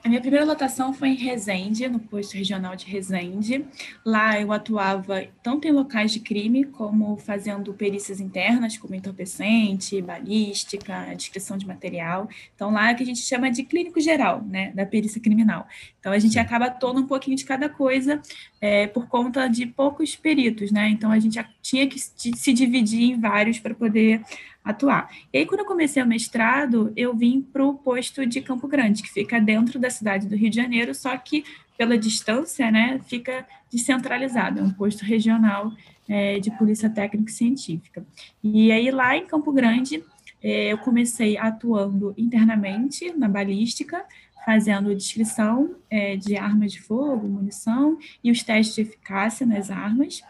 [0.04, 3.64] A minha primeira lotação foi em Resende, no posto regional de Resende.
[4.04, 11.14] Lá eu atuava tanto em locais de crime, como fazendo perícias internas, como entorpecente, balística,
[11.14, 12.28] descrição de material.
[12.52, 15.68] Então, lá é que a gente chama de clínico geral, né, da perícia criminal.
[16.00, 18.20] Então, a gente acaba atuando um pouquinho de cada coisa
[18.60, 20.88] é, por conta de poucos peritos, né?
[20.88, 24.20] Então, a gente tinha que se dividir em vários para poder
[24.64, 25.10] atuar.
[25.32, 29.02] E aí, quando eu comecei o mestrado, eu vim para o posto de Campo Grande,
[29.02, 31.44] que fica dentro da cidade do Rio de Janeiro, só que
[31.76, 35.72] pela distância, né, fica descentralizado, é um posto regional
[36.08, 38.04] é, de polícia técnica e científica.
[38.42, 40.04] E aí, lá em Campo Grande,
[40.42, 44.04] é, eu comecei atuando internamente na balística,
[44.44, 50.22] fazendo descrição é, de armas de fogo, munição e os testes de eficácia nas armas.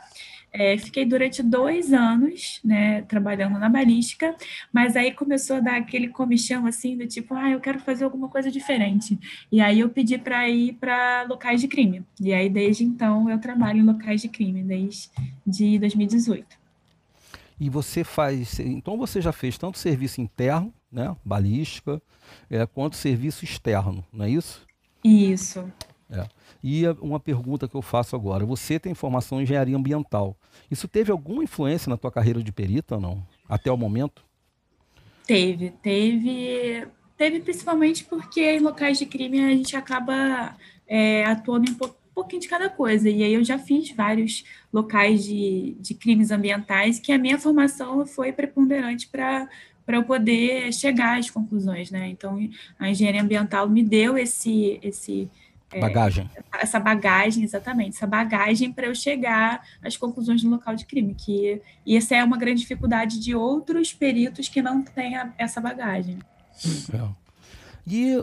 [0.52, 4.36] É, fiquei durante dois anos, né, trabalhando na balística,
[4.70, 8.28] mas aí começou a dar aquele comichão assim, do tipo, ah, eu quero fazer alguma
[8.28, 9.18] coisa diferente.
[9.50, 12.04] E aí eu pedi para ir para locais de crime.
[12.20, 16.60] E aí desde então eu trabalho em locais de crime, desde 2018.
[17.58, 22.02] E você faz, então você já fez tanto serviço interno, né, balística,
[22.50, 24.66] é, quanto serviço externo, não é isso?
[25.02, 25.64] Isso.
[26.12, 26.28] É.
[26.62, 30.36] E uma pergunta que eu faço agora: você tem formação em engenharia ambiental.
[30.70, 33.26] Isso teve alguma influência na tua carreira de perita ou não?
[33.48, 34.24] Até o momento?
[35.26, 36.86] Teve, teve.
[37.16, 40.56] Teve principalmente porque em locais de crime a gente acaba
[40.88, 43.08] é, atuando em um pouquinho de cada coisa.
[43.08, 48.04] E aí eu já fiz vários locais de, de crimes ambientais que a minha formação
[48.06, 49.48] foi preponderante para
[49.84, 52.08] para eu poder chegar às conclusões, né?
[52.08, 52.38] Então,
[52.78, 55.41] a engenharia ambiental me deu esse esse é,
[55.80, 56.30] bagagem.
[56.34, 61.14] É, essa bagagem, exatamente, essa bagagem para eu chegar às conclusões no local de crime,
[61.14, 65.60] que e essa é uma grande dificuldade de outros peritos que não têm a, essa
[65.60, 66.18] bagagem.
[67.86, 68.16] E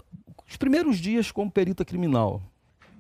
[0.50, 2.42] os primeiros dias como perita criminal,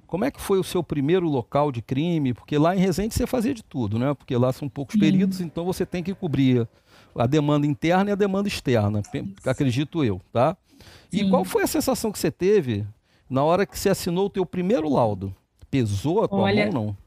[0.10, 2.34] como é que foi o seu primeiro local de crime?
[2.34, 4.14] Porque lá em Resende você fazia de tudo, né?
[4.16, 5.00] Porque lá são poucos Sim.
[5.00, 6.68] peritos, então você tem que cobrir
[7.16, 9.02] a demanda interna e a demanda externa,
[9.46, 10.58] acredito eu, tá?
[11.12, 11.30] E Sim.
[11.30, 12.86] qual foi a sensação que você teve
[13.30, 15.34] na hora que você assinou o teu primeiro laudo,
[15.70, 16.98] pesou a tua Olha, mão não?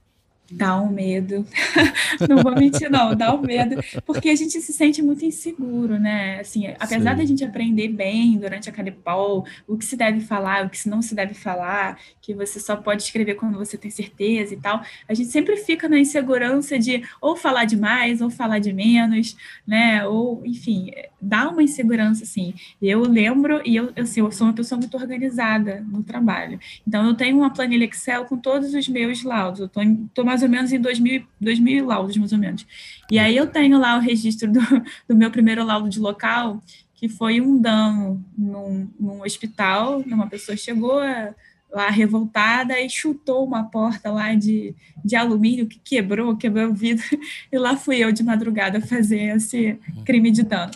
[0.51, 1.47] Dá um medo.
[2.29, 6.41] não vou mentir, não, dá um medo, porque a gente se sente muito inseguro, né?
[6.41, 10.71] Assim, apesar da gente aprender bem durante a Cadepol, o que se deve falar, o
[10.71, 14.57] que não se deve falar, que você só pode escrever quando você tem certeza e
[14.59, 19.37] tal, a gente sempre fica na insegurança de ou falar demais ou falar de menos,
[19.67, 20.07] né?
[20.07, 22.55] Ou, enfim, dá uma insegurança, assim.
[22.81, 26.59] Eu lembro, e eu, assim, eu sou uma pessoa muito organizada no trabalho.
[26.87, 29.61] Então, eu tenho uma planilha Excel com todos os meus laudos.
[29.61, 32.67] Eu estou mais ou menos em 2 mil, laudos, mais ou menos.
[33.11, 34.61] E aí eu tenho lá o registro do,
[35.09, 36.63] do meu primeiro laudo de local,
[36.95, 41.01] que foi um dano num, num hospital, uma pessoa chegou
[41.73, 44.75] lá revoltada e chutou uma porta lá de,
[45.05, 47.05] de alumínio que quebrou, quebrou o vidro,
[47.51, 50.73] e lá fui eu de madrugada fazer esse crime de dano.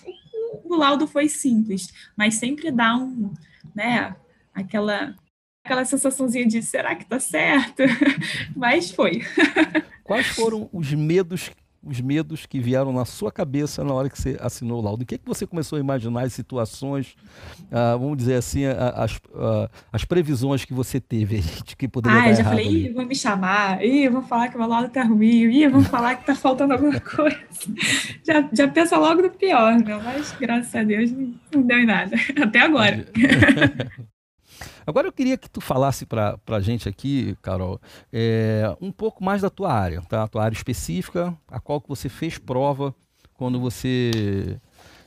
[0.64, 3.32] O laudo foi simples, mas sempre dá um,
[3.74, 4.16] né,
[4.54, 5.14] aquela
[5.66, 7.82] aquela sensaçãozinha de será que tá certo?
[8.54, 9.22] Mas foi.
[10.04, 11.50] Quais foram os medos
[11.88, 15.04] os medos que vieram na sua cabeça na hora que você assinou o laudo?
[15.04, 17.14] O que, é que você começou a imaginar as situações,
[17.70, 22.24] ah, vamos dizer assim, as, ah, as previsões que você teve de que poderia ah,
[22.24, 25.04] dar já falei, ih, vão me chamar, ih, vão falar que o meu laudo tá
[25.04, 27.38] ruim, ih, vão falar que tá faltando alguma coisa.
[28.26, 29.96] já, já pensa logo no pior, né?
[30.02, 33.06] mas graças a Deus não deu em nada, até agora.
[34.86, 37.80] Agora eu queria que tu falasse para a gente aqui, Carol,
[38.12, 40.22] é, um pouco mais da tua área, tá?
[40.22, 42.94] A tua área específica, a qual que você fez prova
[43.34, 44.58] quando você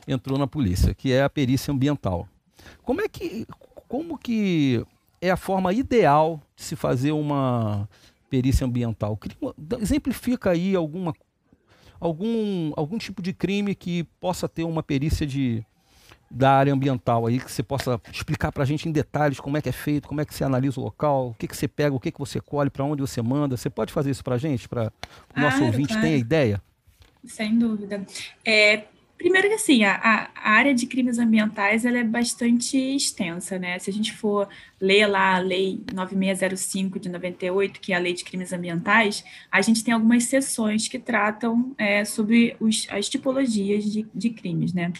[0.06, 2.28] entrou na polícia, que é a perícia ambiental.
[2.82, 3.46] Como é que,
[3.88, 4.84] como que
[5.20, 7.88] é a forma ideal de se fazer uma
[8.28, 9.18] perícia ambiental?
[9.80, 11.12] Exemplifica aí alguma
[12.00, 15.64] algum, algum tipo de crime que possa ter uma perícia de
[16.30, 19.62] da área ambiental aí, que você possa explicar para a gente em detalhes como é
[19.62, 21.94] que é feito, como é que você analisa o local, o que, que você pega,
[21.94, 23.56] o que, que você colhe, para onde você manda.
[23.56, 24.92] Você pode fazer isso para a gente, para
[25.36, 26.02] o nosso ouvinte claro.
[26.02, 26.62] ter a ideia?
[27.24, 28.06] Sem dúvida.
[28.44, 28.84] É,
[29.18, 33.78] primeiro que assim, a, a, área de crimes ambientais ela é bastante extensa, né?
[33.78, 34.48] Se a gente for
[34.80, 39.60] ler lá a lei 9605 de 98, que é a lei de crimes ambientais, a
[39.60, 44.90] gente tem algumas seções que tratam é, sobre os, as tipologias de, de crimes, né?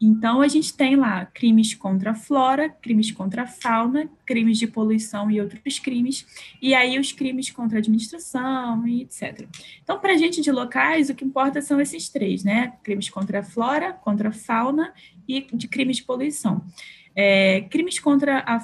[0.00, 4.66] Então, a gente tem lá crimes contra a flora, crimes contra a fauna, crimes de
[4.66, 6.26] poluição e outros crimes,
[6.60, 9.46] e aí os crimes contra a administração e etc.
[9.82, 12.74] Então, para a gente de locais, o que importa são esses três, né?
[12.82, 14.92] Crimes contra a flora, contra a fauna
[15.28, 16.64] e de crimes de poluição.
[17.14, 18.60] É, crimes contra a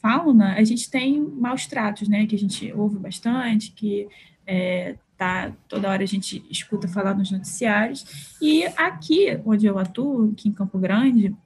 [0.00, 2.26] fauna, a gente tem maus tratos, né?
[2.26, 4.08] Que a gente ouve bastante, que
[4.46, 8.34] é, tá, toda hora a gente escuta falar nos noticiários.
[8.40, 11.36] E aqui, onde eu atuo, aqui em Campo Grande,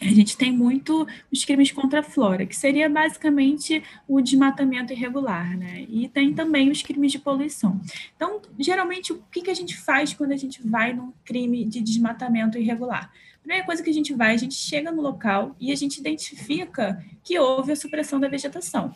[0.00, 5.58] a gente tem muito os crimes contra a flora, que seria basicamente o desmatamento irregular,
[5.58, 5.84] né?
[5.88, 7.80] E tem também os crimes de poluição.
[8.14, 11.80] Então, geralmente, o que, que a gente faz quando a gente vai num crime de
[11.80, 13.10] desmatamento irregular?
[13.40, 17.04] Primeira coisa que a gente vai, a gente chega no local e a gente identifica
[17.24, 18.94] que houve a supressão da vegetação.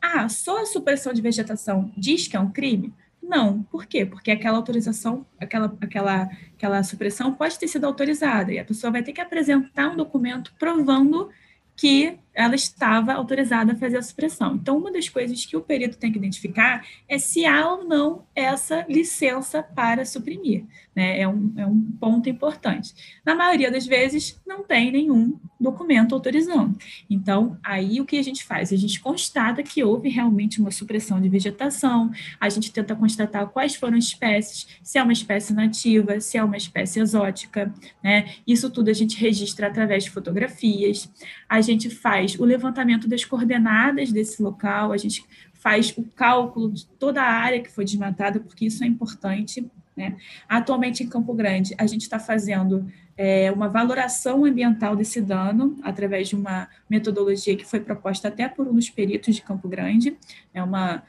[0.00, 2.94] Ah, só a supressão de vegetação diz que é um crime?
[3.22, 3.62] Não.
[3.64, 4.06] Por quê?
[4.06, 9.02] Porque aquela autorização, aquela, aquela, aquela supressão pode ter sido autorizada e a pessoa vai
[9.02, 11.30] ter que apresentar um documento provando
[11.76, 14.54] que ela estava autorizada a fazer a supressão.
[14.54, 18.26] Então, uma das coisas que o perito tem que identificar é se há ou não
[18.32, 20.64] essa licença para suprimir.
[20.94, 21.20] Né?
[21.20, 22.94] É, um, é um ponto importante.
[23.26, 26.78] Na maioria das vezes, não tem nenhum documento autorizando.
[27.10, 28.72] Então, aí o que a gente faz?
[28.72, 33.74] A gente constata que houve realmente uma supressão de vegetação, a gente tenta constatar quais
[33.74, 37.72] foram as espécies, se é uma espécie nativa, se é uma espécie exótica,
[38.02, 38.30] né?
[38.46, 41.10] Isso tudo a gente registra através de fotografias,
[41.48, 41.90] a gente
[42.28, 47.30] faz o levantamento das coordenadas desse local, a gente faz o cálculo de toda a
[47.30, 49.66] área que foi desmatada, porque isso é importante.
[49.96, 50.16] Né?
[50.48, 52.86] Atualmente, em Campo Grande, a gente está fazendo
[53.16, 58.68] é, uma valoração ambiental desse dano, através de uma metodologia que foi proposta até por
[58.68, 60.16] um dos peritos de Campo Grande,
[60.54, 61.02] é uma,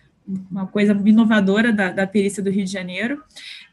[0.50, 3.22] uma coisa inovadora da, da perícia do Rio de Janeiro,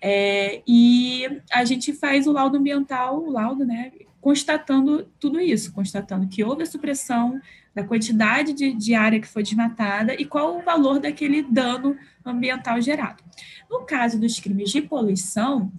[0.03, 3.93] é, e a gente faz o laudo ambiental, o laudo, né,
[4.27, 7.41] constatando tudo isso, constatando que houve a supressão
[7.73, 12.81] da quantidade de, de área que foi desmatada e qual o valor daquele dano ambiental
[12.81, 13.23] gerado.
[13.71, 15.71] No caso dos crimes de poluição,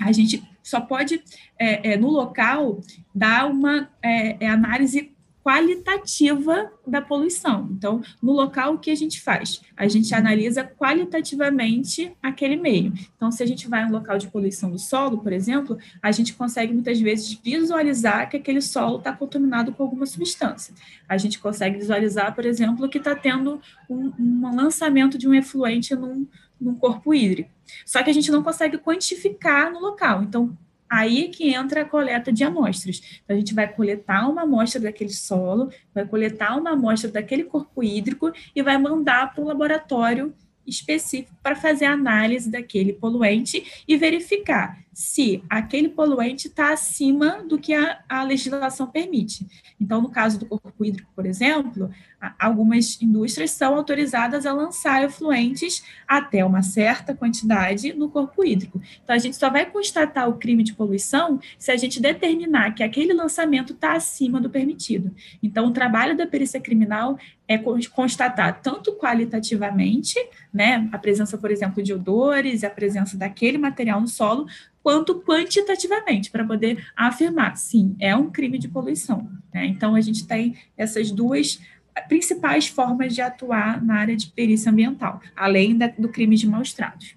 [0.00, 1.22] a gente só pode,
[1.56, 2.80] é, é, no local,
[3.14, 5.13] dar uma é, é análise
[5.44, 7.68] qualitativa da poluição.
[7.70, 9.60] Então, no local, o que a gente faz?
[9.76, 12.94] A gente analisa qualitativamente aquele meio.
[13.14, 16.10] Então, se a gente vai em um local de poluição do solo, por exemplo, a
[16.10, 20.72] gente consegue muitas vezes visualizar que aquele solo está contaminado com alguma substância.
[21.06, 25.94] A gente consegue visualizar, por exemplo, que está tendo um, um lançamento de um efluente
[25.94, 26.26] num,
[26.58, 27.50] num corpo hídrico.
[27.84, 30.22] Só que a gente não consegue quantificar no local.
[30.22, 30.56] Então,
[30.94, 33.02] Aí que entra a coleta de amostras.
[33.24, 37.82] Então, a gente vai coletar uma amostra daquele solo, vai coletar uma amostra daquele corpo
[37.82, 40.32] hídrico e vai mandar para o laboratório
[40.64, 47.58] específico para fazer a análise daquele poluente e verificar se aquele poluente está acima do
[47.58, 49.44] que a, a, legislação permite.
[49.80, 51.90] Então, no caso do corpo hídrico, por exemplo,
[52.38, 58.80] algumas indústrias são autorizadas a lançar efluentes até uma certa quantidade no corpo hídrico.
[59.02, 62.82] Então, a gente só vai constatar o crime de poluição se a gente determinar que
[62.82, 65.12] aquele lançamento está acima do permitido.
[65.42, 70.14] Então, o trabalho da perícia criminal é constatar tanto qualitativamente,
[70.52, 74.46] né, a presença, por exemplo, de odores, a presença daquele material no solo,
[74.84, 79.30] quanto quantitativamente, para poder afirmar, sim, é um crime de poluição.
[79.52, 79.64] Né?
[79.64, 81.58] Então, a gente tem essas duas
[82.06, 86.74] principais formas de atuar na área de perícia ambiental, além da, do crime de maus
[86.74, 87.16] tratos.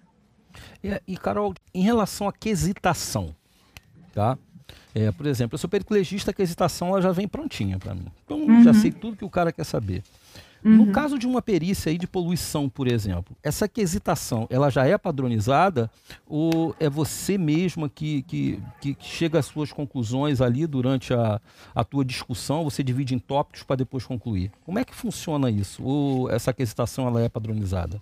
[0.81, 3.35] E, e, Carol, em relação à quesitação,
[4.13, 4.37] tá?
[4.95, 8.07] É, por exemplo, eu sou periculogista, a quesitação ela já vem prontinha para mim.
[8.23, 8.63] Então, uhum.
[8.63, 10.03] já sei tudo que o cara quer saber.
[10.63, 10.85] Uhum.
[10.85, 14.97] No caso de uma perícia aí de poluição, por exemplo, essa quesitação, ela já é
[14.97, 15.89] padronizada
[16.27, 21.39] ou é você mesma que, que, que chega às suas conclusões ali durante a,
[21.73, 24.51] a tua discussão, você divide em tópicos para depois concluir?
[24.65, 25.83] Como é que funciona isso?
[25.83, 28.01] Ou essa quesitação ela é padronizada?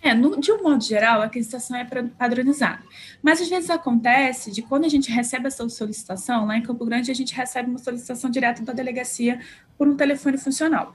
[0.00, 2.82] É, no, de um modo geral, a aquisição é padronizada.
[3.20, 7.10] Mas às vezes acontece de quando a gente recebe essa solicitação, lá em Campo Grande,
[7.10, 9.40] a gente recebe uma solicitação direta da delegacia
[9.76, 10.94] por um telefone funcional.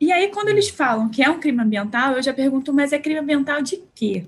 [0.00, 2.98] E aí, quando eles falam que é um crime ambiental, eu já pergunto, mas é
[2.98, 4.26] crime ambiental de quê?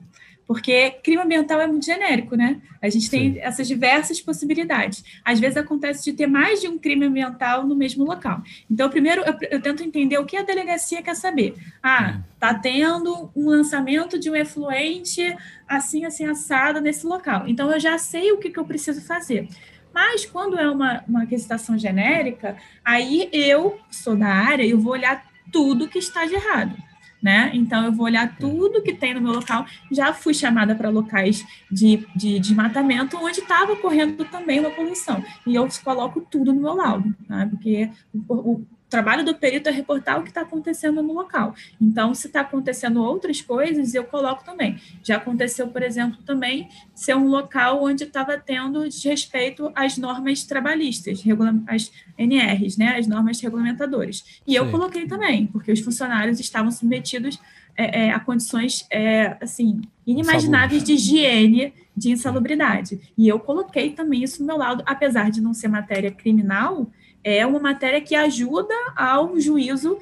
[0.49, 2.63] Porque crime ambiental é muito genérico, né?
[2.81, 3.41] A gente tem Sim.
[3.41, 5.05] essas diversas possibilidades.
[5.23, 8.43] Às vezes acontece de ter mais de um crime ambiental no mesmo local.
[8.71, 11.55] Então, primeiro eu, eu tento entender o que a delegacia quer saber.
[11.83, 15.37] Ah, tá tendo um lançamento de um efluente
[15.69, 17.47] assim, assim, assado nesse local.
[17.47, 19.47] Então, eu já sei o que, que eu preciso fazer.
[19.93, 25.28] Mas quando é uma, uma aquisição genérica, aí eu sou da área eu vou olhar
[25.53, 26.77] tudo que está de errado.
[27.21, 27.51] Né?
[27.53, 29.67] Então, eu vou olhar tudo que tem no meu local.
[29.91, 35.25] Já fui chamada para locais de, de desmatamento onde estava ocorrendo também uma poluição.
[35.45, 37.49] E eu coloco tudo no meu laudo, né?
[37.51, 41.55] porque o, o, trabalho do perito é reportar o que está acontecendo no local.
[41.81, 44.81] Então, se está acontecendo outras coisas, eu coloco também.
[45.03, 51.23] Já aconteceu, por exemplo, também ser um local onde estava tendo desrespeito às normas trabalhistas,
[51.67, 54.25] as NRs, né, as normas regulamentadoras.
[54.47, 54.59] E Sim.
[54.59, 57.39] eu coloquei também, porque os funcionários estavam submetidos
[57.77, 62.99] é, é, a condições é, assim inimagináveis de higiene, de insalubridade.
[63.17, 66.91] E eu coloquei também isso no meu lado, apesar de não ser matéria criminal,
[67.23, 69.99] é uma matéria que ajuda ao juízo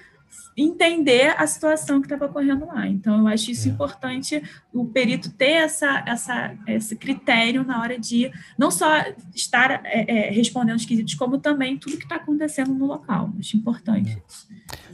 [0.56, 2.86] entender a situação que estava ocorrendo lá.
[2.86, 3.70] Então, eu acho isso é.
[3.70, 4.42] importante,
[4.72, 8.86] o perito ter essa, essa, esse critério na hora de não só
[9.34, 13.30] estar é, é, respondendo os quesitos, como também tudo que está acontecendo no local.
[13.38, 14.22] Acho importante.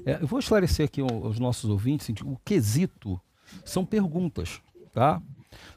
[0.05, 0.13] É.
[0.13, 3.21] É, eu vou esclarecer aqui aos nossos ouvintes, o quesito
[3.65, 4.61] são perguntas,
[4.93, 5.23] tá?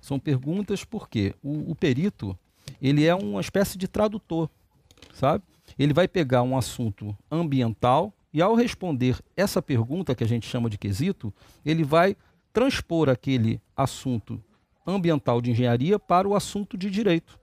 [0.01, 2.37] São perguntas porque o, o perito,
[2.81, 4.49] ele é uma espécie de tradutor,
[5.13, 5.43] sabe?
[5.77, 10.69] Ele vai pegar um assunto ambiental e, ao responder essa pergunta que a gente chama
[10.69, 11.33] de quesito,
[11.65, 12.15] ele vai
[12.51, 14.41] transpor aquele assunto
[14.85, 17.39] ambiental de engenharia para o assunto de direito.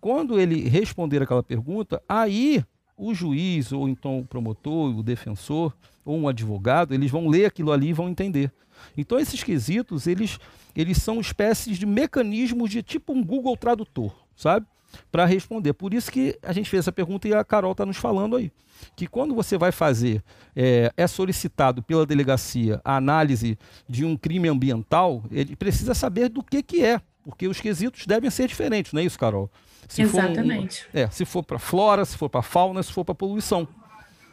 [0.00, 2.64] Quando ele responder aquela pergunta, aí
[2.96, 5.74] o juiz, ou então o promotor, o defensor,
[6.04, 8.52] ou um advogado, eles vão ler aquilo ali e vão entender.
[8.96, 10.38] Então esses quesitos, eles,
[10.74, 14.66] eles são espécies de mecanismos de tipo um Google Tradutor, sabe?
[15.10, 15.72] Para responder.
[15.72, 18.50] Por isso que a gente fez essa pergunta e a Carol está nos falando aí.
[18.96, 20.22] Que quando você vai fazer,
[20.56, 26.42] é, é, solicitado pela delegacia a análise de um crime ambiental, ele precisa saber do
[26.42, 29.50] que, que é, porque os quesitos devem ser diferentes, não é isso, Carol?
[29.88, 30.84] Se Exatamente.
[30.84, 33.68] For um, é, se for para flora, se for para fauna, se for para poluição.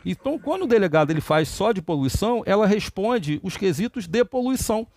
[0.06, 4.88] Então, quando o delegado ele faz só de poluição, ela responde os quesitos de poluição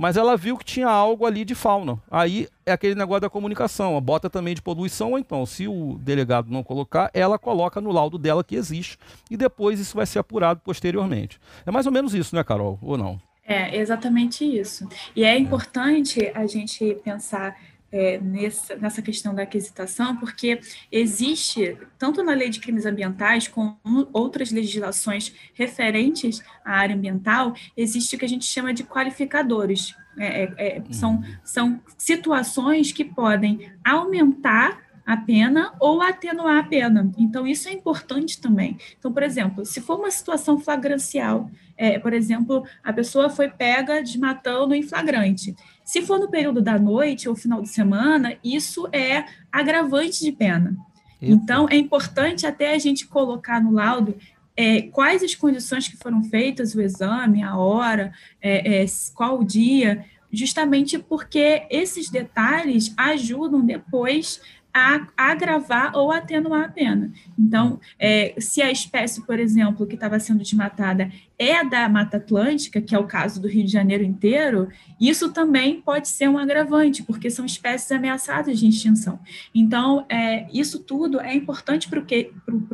[0.00, 1.98] mas ela viu que tinha algo ali de fauna.
[2.10, 5.98] Aí é aquele negócio da comunicação, a bota também de poluição, ou então, se o
[6.00, 8.96] delegado não colocar, ela coloca no laudo dela que existe,
[9.30, 11.38] e depois isso vai ser apurado posteriormente.
[11.66, 12.78] É mais ou menos isso, né, Carol?
[12.80, 13.20] Ou não?
[13.44, 14.88] É, exatamente isso.
[15.14, 17.54] E é importante a gente pensar
[17.92, 20.60] é, nessa, nessa questão da aquisitação, porque
[20.90, 23.78] existe, tanto na lei de crimes ambientais, como
[24.12, 29.94] outras legislações referentes à área ambiental, existe o que a gente chama de qualificadores.
[30.18, 31.24] É, é, é são, uhum.
[31.42, 37.10] são situações que podem aumentar a pena ou atenuar a pena.
[37.18, 38.78] Então, isso é importante também.
[38.96, 44.00] Então, por exemplo, se for uma situação flagrancial, é, por exemplo, a pessoa foi pega
[44.02, 45.56] desmatando em flagrante.
[45.90, 50.76] Se for no período da noite ou final de semana, isso é agravante de pena.
[51.20, 51.34] Eita.
[51.34, 54.16] Então, é importante até a gente colocar no laudo
[54.56, 58.86] é, quais as condições que foram feitas, o exame, a hora, é, é,
[59.16, 64.40] qual o dia, justamente porque esses detalhes ajudam depois
[64.72, 67.12] a agravar ou atenuar a pena.
[67.38, 72.80] Então, é, se a espécie, por exemplo, que estava sendo desmatada é da Mata Atlântica,
[72.80, 74.68] que é o caso do Rio de Janeiro inteiro,
[75.00, 79.18] isso também pode ser um agravante, porque são espécies ameaçadas de extinção.
[79.54, 82.00] Então, é, isso tudo é importante para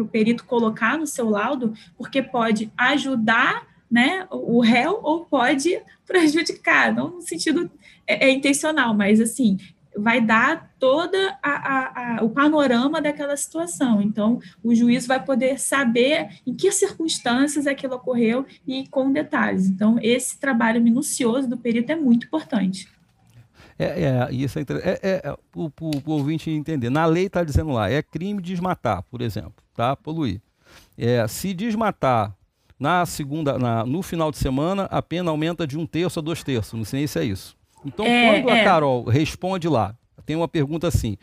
[0.02, 6.92] o perito colocar no seu laudo, porque pode ajudar né, o réu ou pode prejudicar,
[6.92, 7.70] não no sentido
[8.06, 9.58] é, é intencional, mas assim,
[9.96, 14.02] vai dar toda a, a, a, o panorama daquela situação.
[14.02, 19.66] Então, o juiz vai poder saber em que circunstâncias aquilo ocorreu e com detalhes.
[19.66, 22.88] Então, esse trabalho minucioso do perito é muito importante.
[23.78, 26.90] É, é isso é, é, é, é o, o, o, ouvinte entender.
[26.90, 29.94] Na lei está dizendo lá, é crime desmatar, por exemplo, tá?
[29.94, 30.40] Poluir.
[30.96, 32.34] É, se desmatar
[32.78, 36.42] na segunda, na, no final de semana, a pena aumenta de um terço a dois
[36.42, 36.74] terços.
[36.74, 37.56] Não sei se é isso.
[37.86, 38.64] Então, é, quando a é.
[38.64, 39.94] Carol responde lá,
[40.26, 41.16] tem uma pergunta assim: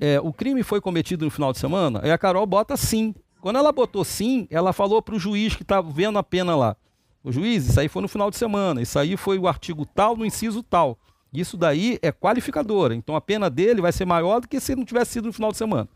[0.00, 2.00] é, o crime foi cometido no final de semana?
[2.02, 3.14] Aí a Carol bota sim.
[3.40, 6.76] Quando ela botou sim, ela falou para o juiz que estava vendo a pena lá:
[7.24, 10.16] o juiz, isso aí foi no final de semana, isso aí foi o artigo tal
[10.16, 10.96] no inciso tal.
[11.32, 12.94] Isso daí é qualificadora.
[12.94, 15.50] Então a pena dele vai ser maior do que se não tivesse sido no final
[15.50, 15.88] de semana.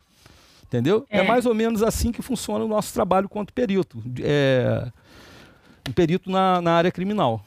[0.64, 1.04] Entendeu?
[1.08, 4.02] É, é mais ou menos assim que funciona o nosso trabalho quanto perito.
[4.20, 4.90] É,
[5.88, 7.44] um perito na, na área criminal.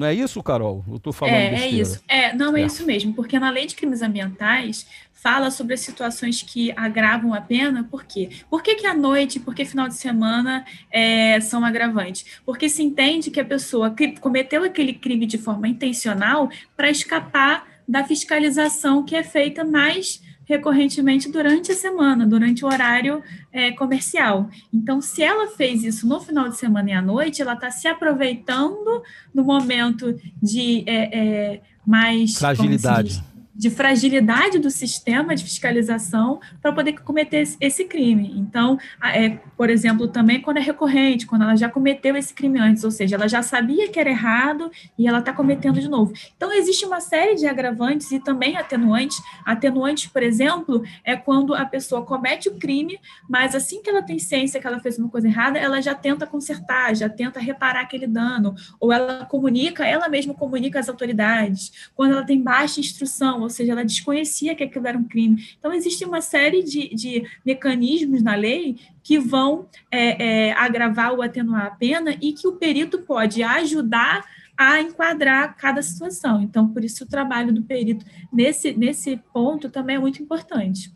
[0.00, 0.82] Não é isso, Carol?
[0.88, 1.76] Eu estou falando é, é besteira.
[1.76, 2.02] É isso.
[2.08, 5.80] É, não, é, é isso mesmo, porque na lei de crimes ambientais fala sobre as
[5.80, 8.30] situações que agravam a pena, por quê?
[8.48, 12.40] Por que, que à noite, por que final de semana é, são agravantes?
[12.46, 18.02] Porque se entende que a pessoa cometeu aquele crime de forma intencional para escapar da
[18.02, 23.22] fiscalização que é feita mais recorrentemente durante a semana, durante o horário
[23.52, 24.50] é, comercial.
[24.74, 27.86] Então, se ela fez isso no final de semana e à noite, ela está se
[27.86, 29.00] aproveitando
[29.32, 33.22] do momento de é, é, mais fragilidade.
[33.60, 38.32] De fragilidade do sistema de fiscalização para poder cometer esse crime.
[38.34, 42.84] Então, é, por exemplo, também quando é recorrente, quando ela já cometeu esse crime antes,
[42.84, 46.14] ou seja, ela já sabia que era errado e ela está cometendo de novo.
[46.34, 49.20] Então, existe uma série de agravantes e também atenuantes.
[49.44, 52.98] Atenuantes, por exemplo, é quando a pessoa comete o crime,
[53.28, 56.26] mas assim que ela tem ciência que ela fez uma coisa errada, ela já tenta
[56.26, 61.90] consertar, já tenta reparar aquele dano, ou ela comunica, ela mesma comunica às autoridades.
[61.94, 65.44] Quando ela tem baixa instrução, ou seja, ela desconhecia que aquilo era um crime.
[65.58, 71.22] Então, existe uma série de, de mecanismos na lei que vão é, é, agravar ou
[71.22, 74.24] atenuar a pena e que o perito pode ajudar
[74.56, 76.42] a enquadrar cada situação.
[76.42, 80.92] Então, por isso o trabalho do perito nesse, nesse ponto também é muito importante.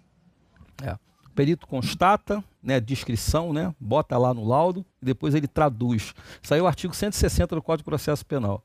[0.83, 0.93] É.
[0.93, 6.15] O perito constata, né, descrição, né, bota lá no laudo e depois ele traduz.
[6.43, 8.63] Saiu o artigo 160 do Código de Processo Penal.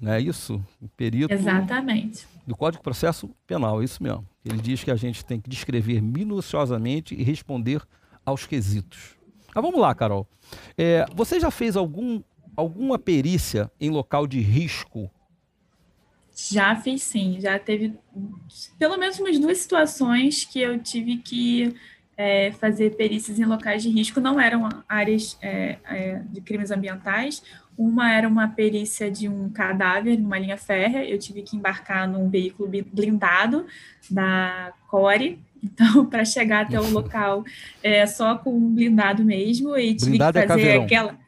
[0.00, 0.62] Não é isso?
[0.80, 1.32] O perito.
[1.32, 4.26] Exatamente do Código de Processo Penal, é isso mesmo.
[4.42, 7.82] Ele diz que a gente tem que descrever minuciosamente e responder
[8.24, 9.16] aos quesitos.
[9.54, 10.26] Mas vamos lá, Carol.
[10.76, 12.22] É, você já fez algum,
[12.56, 15.10] alguma perícia em local de risco?
[16.50, 17.38] Já fiz sim.
[17.38, 17.94] Já teve
[18.78, 21.74] pelo menos umas duas situações que eu tive que
[22.16, 24.20] é, fazer perícias em locais de risco.
[24.20, 27.42] Não eram áreas é, é de crimes ambientais.
[27.78, 31.08] Uma era uma perícia de um cadáver numa linha férrea.
[31.08, 33.66] Eu tive que embarcar num veículo blindado
[34.10, 35.38] da Core.
[35.60, 37.44] Então, para chegar até o local,
[37.82, 39.76] é só com um blindado mesmo.
[39.76, 41.18] E tive blindado que é fazer é aquela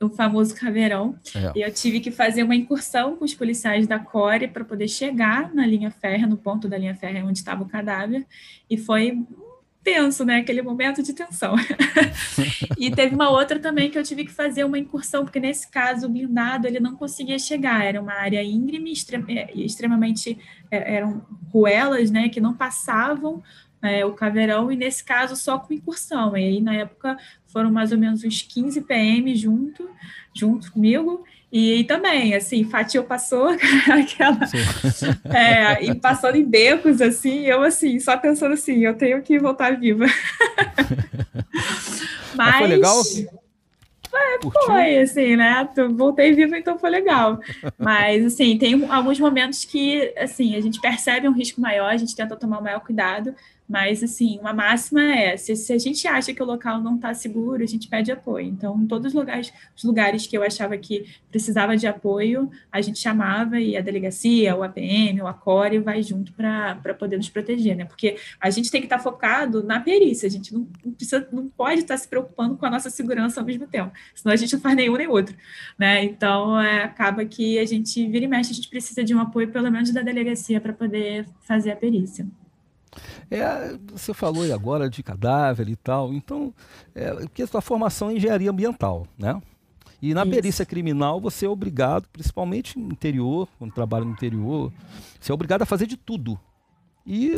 [0.00, 1.14] o famoso caveirão.
[1.34, 1.58] É.
[1.58, 5.54] E eu tive que fazer uma incursão com os policiais da Core para poder chegar
[5.54, 8.24] na linha férrea, no ponto da linha férrea onde estava o cadáver.
[8.68, 9.26] E foi
[9.82, 10.38] tenso, né?
[10.38, 11.54] Aquele momento de tensão.
[12.78, 16.06] e teve uma outra também que eu tive que fazer uma incursão, porque nesse caso
[16.06, 18.92] o blindado ele não conseguia chegar, era uma área íngreme,
[19.28, 20.38] é, extremamente
[20.70, 21.22] é, eram
[21.52, 23.42] ruelas, né, que não passavam
[23.82, 26.36] é, o caveirão, e nesse caso só com incursão.
[26.36, 27.16] E aí, na época,
[27.46, 29.88] foram mais ou menos uns 15 PM junto,
[30.34, 33.48] junto comigo, e, também, assim, Fatio passou
[33.90, 34.38] aquela.
[35.34, 39.78] É, e passando em becos, assim, eu assim, só pensando assim, eu tenho que voltar
[39.78, 40.06] viva.
[40.76, 43.02] Mas, Mas foi legal?
[44.12, 45.68] É, foi, assim, né?
[45.92, 47.40] Voltei viva, então foi legal.
[47.76, 52.14] Mas, assim, tem alguns momentos que, assim, a gente percebe um risco maior, a gente
[52.14, 53.34] tenta tomar o maior cuidado,
[53.70, 57.14] mas, assim, uma máxima é: se, se a gente acha que o local não está
[57.14, 58.48] seguro, a gente pede apoio.
[58.48, 62.80] Então, em todos os lugares, os lugares que eu achava que precisava de apoio, a
[62.80, 67.76] gente chamava e a delegacia, o APM, o ACORE vai junto para poder nos proteger,
[67.76, 67.84] né?
[67.84, 70.64] Porque a gente tem que estar tá focado na perícia, a gente não,
[70.96, 74.32] precisa, não pode estar tá se preocupando com a nossa segurança ao mesmo tempo, senão
[74.32, 75.36] a gente não faz nenhum nem outro,
[75.78, 76.02] né?
[76.02, 79.48] Então, é, acaba que a gente vira e mexe, a gente precisa de um apoio,
[79.52, 82.26] pelo menos da delegacia, para poder fazer a perícia.
[83.30, 86.52] É, você falou aí agora de cadáver e tal, então,
[86.94, 89.40] é, porque a sua formação é engenharia ambiental, né?
[90.02, 90.30] E na Isso.
[90.30, 94.72] perícia criminal você é obrigado, principalmente no interior, quando trabalha no interior,
[95.20, 96.40] você é obrigado a fazer de tudo.
[97.04, 97.30] E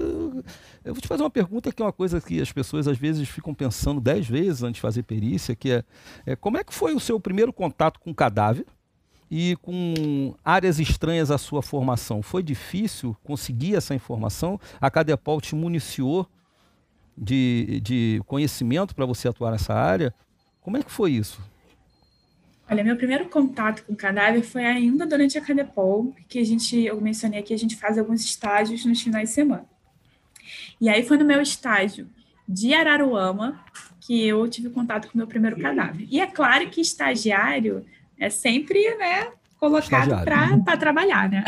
[0.84, 3.28] eu vou te fazer uma pergunta que é uma coisa que as pessoas às vezes
[3.28, 5.84] ficam pensando dez vezes antes de fazer perícia, que é,
[6.26, 8.66] é como é que foi o seu primeiro contato com o cadáver?
[9.34, 12.20] E com áreas estranhas à sua formação.
[12.20, 14.60] Foi difícil conseguir essa informação?
[14.78, 16.28] A Cadepol te municiou
[17.16, 20.12] de, de conhecimento para você atuar nessa área?
[20.60, 21.40] Como é que foi isso?
[22.70, 27.00] Olha, meu primeiro contato com cadáver foi ainda durante a Cadepol, que a gente, eu
[27.00, 29.64] mencionei aqui, a gente faz alguns estágios nos finais de semana.
[30.78, 32.06] E aí foi no meu estágio
[32.46, 33.64] de Araruama
[33.98, 36.06] que eu tive contato com o meu primeiro cadáver.
[36.10, 37.86] E é claro que estagiário
[38.22, 41.44] é sempre, né, colocado para trabalhar, né?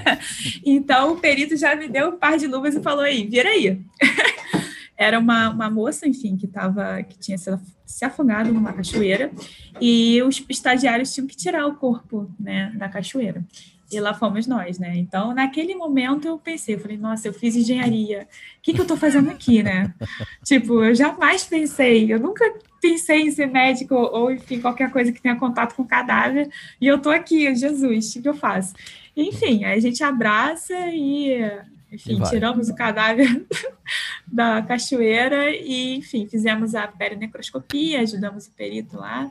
[0.64, 3.78] então o perito já me deu um par de luvas e falou aí, vira aí.
[4.96, 7.50] Era uma, uma moça, enfim, que tava, que tinha se,
[7.84, 9.30] se afogado numa cachoeira
[9.78, 13.44] e os estagiários tinham que tirar o corpo, né, da cachoeira.
[13.92, 14.96] E lá fomos nós, né?
[14.96, 18.22] Então, naquele momento eu pensei, eu falei, nossa, eu fiz engenharia.
[18.58, 19.94] O que, que eu estou fazendo aqui, né?
[20.42, 22.52] tipo, eu jamais pensei, eu nunca
[22.86, 26.48] pensei em ser médico ou, enfim, qualquer coisa que tenha contato com cadáver.
[26.80, 28.74] E eu estou aqui, Jesus, o que eu faço?
[29.16, 31.34] Enfim, aí a gente abraça e,
[31.90, 33.44] enfim, e tiramos o cadáver
[34.26, 39.30] da cachoeira e, enfim, fizemos a perinecroscopia, ajudamos o perito lá.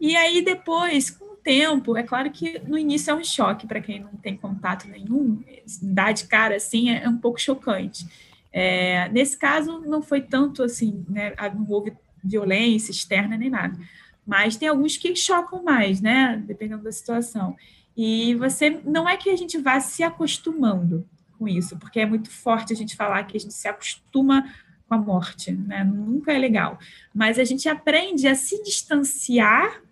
[0.00, 4.14] E aí depois, tempo, é claro que no início é um choque para quem não
[4.14, 5.42] tem contato nenhum,
[5.82, 8.06] dar de cara assim é, é um pouco chocante.
[8.50, 11.92] É, nesse caso, não foi tanto assim, né, não houve
[12.24, 13.78] violência externa nem nada,
[14.26, 17.56] mas tem alguns que chocam mais, né, dependendo da situação.
[17.96, 21.06] E você, não é que a gente vá se acostumando
[21.38, 24.50] com isso, porque é muito forte a gente falar que a gente se acostuma
[24.88, 25.84] com a morte, né?
[25.84, 26.78] Nunca é legal.
[27.14, 29.82] Mas a gente aprende a se distanciar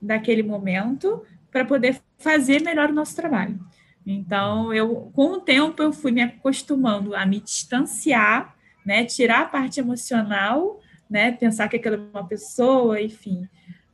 [0.00, 3.58] daquele momento para poder fazer melhor o nosso trabalho.
[4.06, 9.04] Então, eu, com o tempo, eu fui me acostumando a me distanciar, né?
[9.04, 11.32] Tirar a parte emocional, né?
[11.32, 13.48] Pensar que aquela é uma pessoa, enfim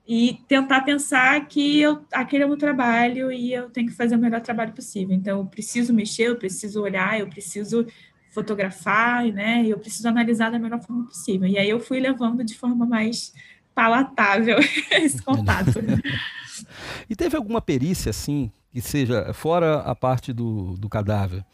[0.07, 4.17] e tentar pensar que eu, aquele é o meu trabalho e eu tenho que fazer
[4.17, 5.15] o melhor trabalho possível.
[5.15, 7.87] Então, eu preciso mexer, eu preciso olhar, eu preciso
[8.33, 9.63] fotografar, né?
[9.63, 11.47] E eu preciso analisar da melhor forma possível.
[11.47, 13.33] E aí eu fui levando de forma mais
[13.75, 14.59] palatável
[14.91, 15.79] esse contato.
[17.09, 21.45] e teve alguma perícia, assim, que seja, fora a parte do, do cadáver,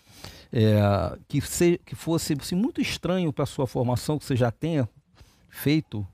[0.51, 0.81] é,
[1.29, 4.89] que, se, que fosse assim, muito estranho para a sua formação, que você já tenha
[5.49, 6.07] feito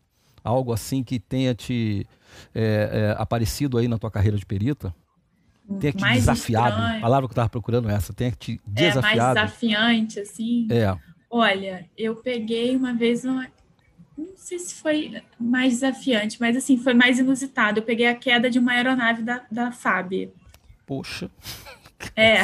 [0.42, 2.06] algo assim que tenha te
[2.54, 4.94] é, é, aparecido aí na tua carreira de perita?
[5.80, 6.76] Tenha te mais desafiado.
[6.76, 6.98] Estranho.
[6.98, 8.12] A palavra que eu estava procurando é essa.
[8.12, 9.06] Tenha te desafiado.
[9.06, 10.68] É, mais desafiante, assim.
[10.70, 10.94] É.
[11.30, 13.48] Olha, eu peguei uma vez uma.
[14.16, 17.80] Não sei se foi mais desafiante, mas assim, foi mais inusitado.
[17.80, 20.30] Eu peguei a queda de uma aeronave da, da FAB.
[20.86, 21.30] Poxa.
[22.14, 22.42] É.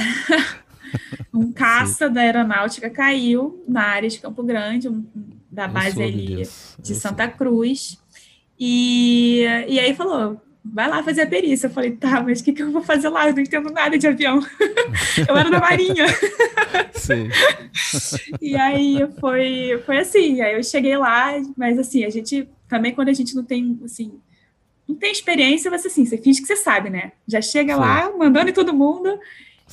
[1.33, 2.15] um caça Sim.
[2.15, 5.07] da aeronáutica caiu na área de Campo Grande, um,
[5.51, 6.49] da base ali
[6.79, 7.99] de Santa Cruz.
[8.59, 11.67] E, e aí falou, vai lá fazer a perícia.
[11.67, 13.29] Eu falei, tá, mas o que, que eu vou fazer lá?
[13.29, 14.41] Eu não entendo nada de avião.
[15.29, 16.07] eu era da Marinha.
[16.93, 17.29] Sim.
[18.41, 23.09] e aí foi, foi assim, aí eu cheguei lá, mas assim, a gente, também quando
[23.09, 24.21] a gente não tem, assim,
[24.87, 27.13] não tem experiência, você assim, você finge que você sabe, né?
[27.27, 27.81] Já chega Sim.
[27.81, 29.19] lá, mandando em todo mundo,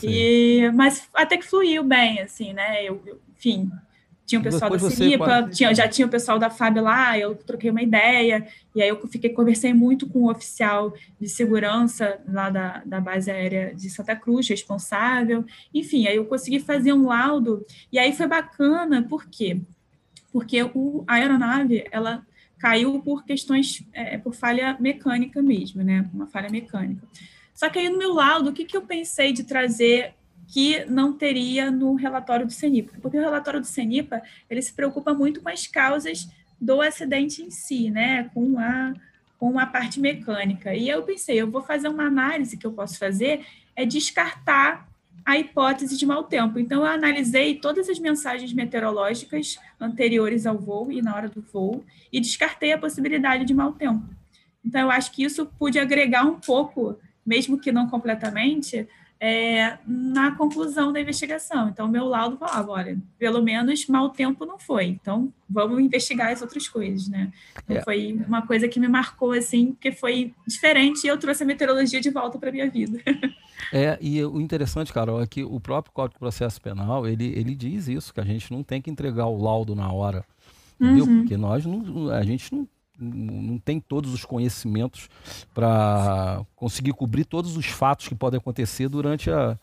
[0.03, 2.83] e, mas até que fluiu bem, assim, né?
[2.83, 3.69] Eu, eu enfim,
[4.27, 5.55] tinha o pessoal da Ciripa, pode...
[5.55, 9.07] tinha, já tinha o pessoal da FAB lá, eu troquei uma ideia, e aí eu
[9.07, 14.17] fiquei, conversei muito com o oficial de segurança lá da, da base aérea de Santa
[14.17, 19.61] Cruz, responsável, enfim, aí eu consegui fazer um laudo, e aí foi bacana, por quê?
[20.33, 22.21] Porque o, a aeronave, ela
[22.59, 27.01] caiu por questões, é, por falha mecânica mesmo, né, uma falha mecânica.
[27.55, 30.13] Só que aí no meu laudo, o que, que eu pensei de trazer
[30.47, 35.13] que não teria no relatório do CENIPA, porque o relatório do CENIPA ele se preocupa
[35.13, 36.29] muito com as causas
[36.59, 38.93] do acidente em si, né, com a
[39.39, 40.73] com a parte mecânica.
[40.73, 43.45] E eu pensei, eu vou fazer uma análise que eu posso fazer
[43.75, 44.87] é descartar
[45.23, 46.57] a hipótese de mau tempo.
[46.57, 51.83] Então eu analisei todas as mensagens meteorológicas anteriores ao voo e na hora do voo
[52.11, 54.03] e descartei a possibilidade de mau tempo.
[54.65, 58.87] Então eu acho que isso pude agregar um pouco, mesmo que não completamente,
[59.19, 61.69] é, na conclusão da investigação.
[61.69, 66.41] Então, meu laudo falava, olha, pelo menos mau tempo não foi, então vamos investigar as
[66.41, 67.31] outras coisas, né?
[67.63, 67.83] Então, é.
[67.83, 71.99] foi uma coisa que me marcou, assim, porque foi diferente e eu trouxe a meteorologia
[71.99, 72.99] de volta para minha vida.
[73.73, 77.55] É, e o interessante, Carol, é que o próprio Código de Processo Penal, ele, ele
[77.55, 80.23] diz isso, que a gente não tem que entregar o laudo na hora?
[80.79, 81.21] Uhum.
[81.21, 82.67] Porque nós não, a gente não
[82.99, 85.09] não tem todos os conhecimentos
[85.53, 89.57] para conseguir cobrir todos os fatos que podem acontecer durante a,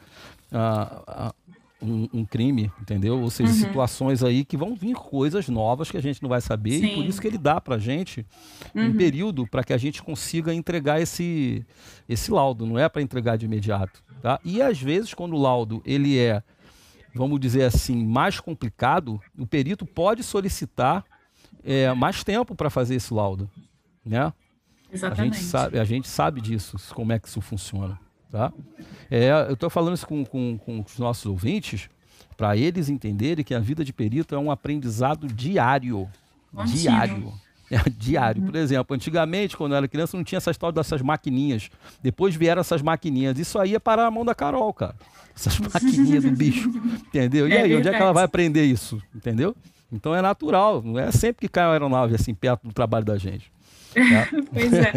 [0.52, 1.34] a, a
[1.82, 3.20] um, um, crime, entendeu?
[3.20, 3.58] Ou seja, uhum.
[3.58, 6.86] situações aí que vão vir coisas novas que a gente não vai saber Sim.
[6.86, 8.26] e por isso que ele dá para a gente
[8.74, 8.86] uhum.
[8.86, 11.64] um período para que a gente consiga entregar esse,
[12.08, 14.40] esse laudo, não é para entregar de imediato, tá?
[14.44, 16.42] E às vezes quando o laudo ele é,
[17.14, 21.04] vamos dizer assim, mais complicado, o perito pode solicitar
[21.64, 23.50] é, mais tempo para fazer esse laudo,
[24.04, 24.32] né?
[24.92, 25.34] Exatamente.
[25.34, 27.98] A gente sabe, a gente sabe disso, como é que isso funciona,
[28.30, 28.52] tá?
[29.10, 31.88] É, eu estou falando isso com, com, com os nossos ouvintes
[32.36, 36.08] para eles entenderem que a vida de perito é um aprendizado diário,
[36.66, 37.32] diário.
[37.70, 38.42] É, diário.
[38.42, 38.46] Uhum.
[38.48, 41.70] Por exemplo, antigamente, quando eu era criança, não tinha essa história dessas maquininhas.
[42.02, 43.38] Depois vieram essas maquininhas.
[43.38, 44.94] Isso aí é parar a mão da Carol, cara.
[45.34, 46.68] Essas maquininhas do bicho.
[46.68, 47.48] Entendeu?
[47.48, 49.02] E é aí, onde é que ela vai aprender isso?
[49.14, 49.56] Entendeu?
[49.94, 53.16] Então é natural, não é sempre que cai uma aeronave assim perto do trabalho da
[53.16, 53.50] gente.
[53.94, 54.28] Tá?
[54.52, 54.92] pois é.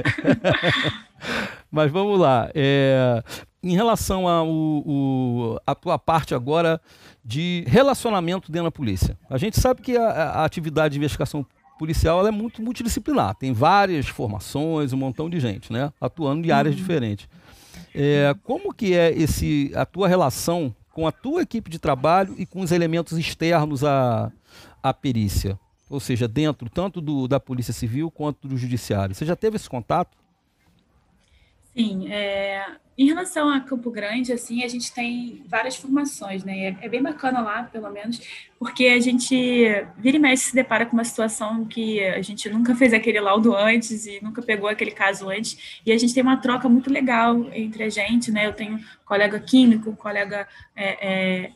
[1.71, 2.49] Mas vamos lá.
[2.53, 3.23] É,
[3.63, 6.81] em relação o, a tua parte agora
[7.23, 9.17] de relacionamento dentro da polícia.
[9.29, 11.45] A gente sabe que a, a atividade de investigação
[11.77, 13.35] policial é muito multidisciplinar.
[13.35, 15.91] Tem várias formações, um montão de gente, né?
[16.01, 16.81] Atuando em áreas uhum.
[16.81, 17.27] diferentes.
[17.93, 22.45] É, como que é esse a tua relação com a tua equipe de trabalho e
[22.45, 24.31] com os elementos externos a,
[24.89, 25.59] a perícia?
[25.89, 29.15] Ou seja, dentro tanto do, da Polícia Civil quanto do Judiciário.
[29.15, 30.17] Você já teve esse contato?
[31.77, 32.65] Sim, é,
[32.97, 36.69] em relação a Campo Grande, assim, a gente tem várias formações, né?
[36.69, 38.19] É, é, bem bacana lá, pelo menos,
[38.57, 39.35] porque a gente
[39.95, 43.55] vira e mexe se depara com uma situação que a gente nunca fez aquele laudo
[43.55, 47.45] antes e nunca pegou aquele caso antes, e a gente tem uma troca muito legal
[47.53, 48.47] entre a gente, né?
[48.47, 51.51] Eu tenho colega químico, colega é,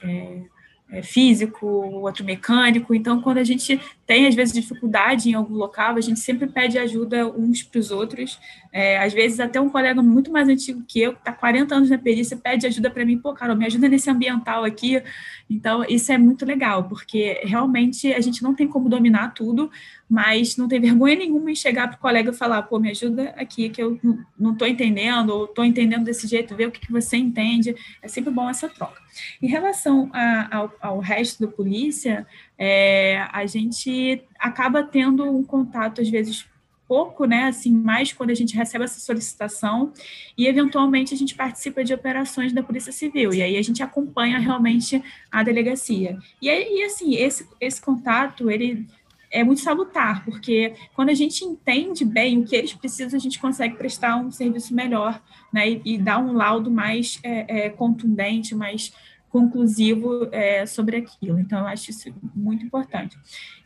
[0.91, 2.93] é, físico, outro mecânico.
[2.93, 3.79] Então, quando a gente
[4.11, 7.91] tem, às vezes, dificuldade em algum local, a gente sempre pede ajuda uns para os
[7.91, 8.37] outros.
[8.69, 11.89] É, às vezes, até um colega muito mais antigo que eu, que está 40 anos
[11.89, 13.17] na perícia, pede ajuda para mim.
[13.17, 15.01] Pô, Carol, me ajuda nesse ambiental aqui.
[15.49, 19.71] Então, isso é muito legal, porque realmente a gente não tem como dominar tudo,
[20.09, 23.33] mas não tem vergonha nenhuma em chegar para o colega e falar, pô, me ajuda
[23.37, 23.97] aqui, que eu
[24.37, 27.73] não estou entendendo, ou estou entendendo desse jeito, ver o que, que você entende.
[28.01, 29.01] É sempre bom essa troca.
[29.41, 32.27] Em relação a, ao, ao, resto da polícia,
[32.63, 36.45] é, a gente acaba tendo um contato, às vezes,
[36.87, 39.91] pouco, né, assim, mais quando a gente recebe essa solicitação
[40.37, 44.37] e, eventualmente, a gente participa de operações da Polícia Civil, e aí a gente acompanha
[44.37, 45.01] realmente
[45.31, 46.19] a delegacia.
[46.39, 48.85] E, aí, assim, esse, esse contato, ele
[49.31, 53.39] é muito salutar, porque quando a gente entende bem o que eles precisam, a gente
[53.39, 55.19] consegue prestar um serviço melhor,
[55.51, 58.93] né, e, e dar um laudo mais é, é, contundente, mais
[59.31, 61.39] conclusivo é, sobre aquilo.
[61.39, 63.17] Então, eu acho isso muito importante.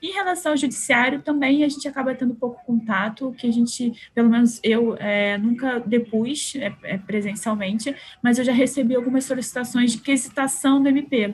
[0.02, 4.30] Em relação ao judiciário, também a gente acaba tendo pouco contato, que a gente, pelo
[4.30, 9.98] menos eu, é, nunca depus é, é presencialmente, mas eu já recebi algumas solicitações de
[9.98, 11.34] quesitação do MP.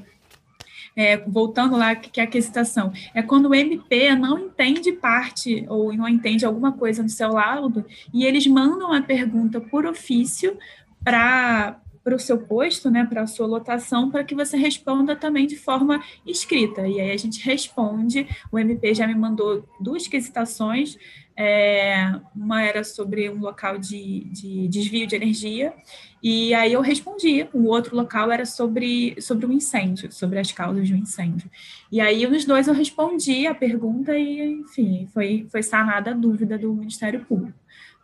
[0.96, 5.94] É, voltando lá, que é a quesitação, é quando o MP não entende parte ou
[5.94, 10.58] não entende alguma coisa no seu laudo e eles mandam a pergunta por ofício
[11.02, 15.46] para para o seu posto, né, para a sua lotação, para que você responda também
[15.46, 16.88] de forma escrita.
[16.88, 18.28] E aí a gente responde.
[18.52, 20.98] O MP já me mandou duas quesitações.
[21.38, 25.74] É, uma era sobre um local de, de, desvio de energia,
[26.22, 27.48] e aí eu respondi.
[27.54, 31.50] O outro local era sobre, sobre um incêndio, sobre as causas de um incêndio.
[31.92, 36.58] E aí, nos dois, eu respondi a pergunta e, enfim, foi, foi sanada a dúvida
[36.58, 37.61] do Ministério Público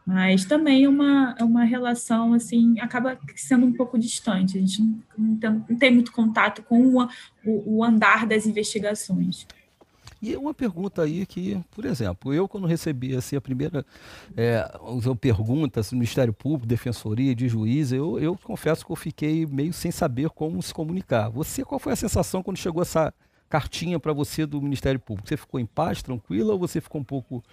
[0.07, 4.81] mas também é uma, é uma relação, assim, acaba sendo um pouco distante, a gente
[4.81, 7.09] não, não, tem, não tem, muito contato com o,
[7.45, 9.45] o, andar das investigações.
[10.21, 13.85] E uma pergunta aí que, por exemplo, eu quando recebi assim, a primeira
[14.37, 14.65] é,
[15.19, 19.73] pergunta assim, do Ministério Público, Defensoria, de juiz, eu, eu confesso que eu fiquei meio
[19.73, 21.27] sem saber como se comunicar.
[21.31, 23.13] Você, qual foi a sensação quando chegou essa
[23.49, 25.27] cartinha para você do Ministério Público?
[25.27, 27.43] Você ficou em paz, tranquila, ou você ficou um pouco,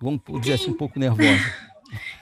[0.00, 1.42] vamos dizer assim, um pouco nervosa?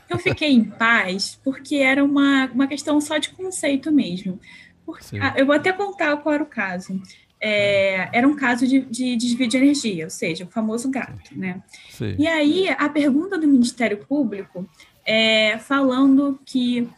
[0.08, 4.38] Eu fiquei em paz porque era uma, uma questão só de conceito mesmo.
[4.84, 7.00] Porque, ah, eu vou até contar qual era o caso.
[7.40, 11.60] É, era um caso de, de, desvio de energia, ou seja, o famoso gato, né?
[11.90, 12.14] Sim.
[12.18, 14.68] E aí, a pergunta do Ministério Público
[15.04, 16.88] é falando que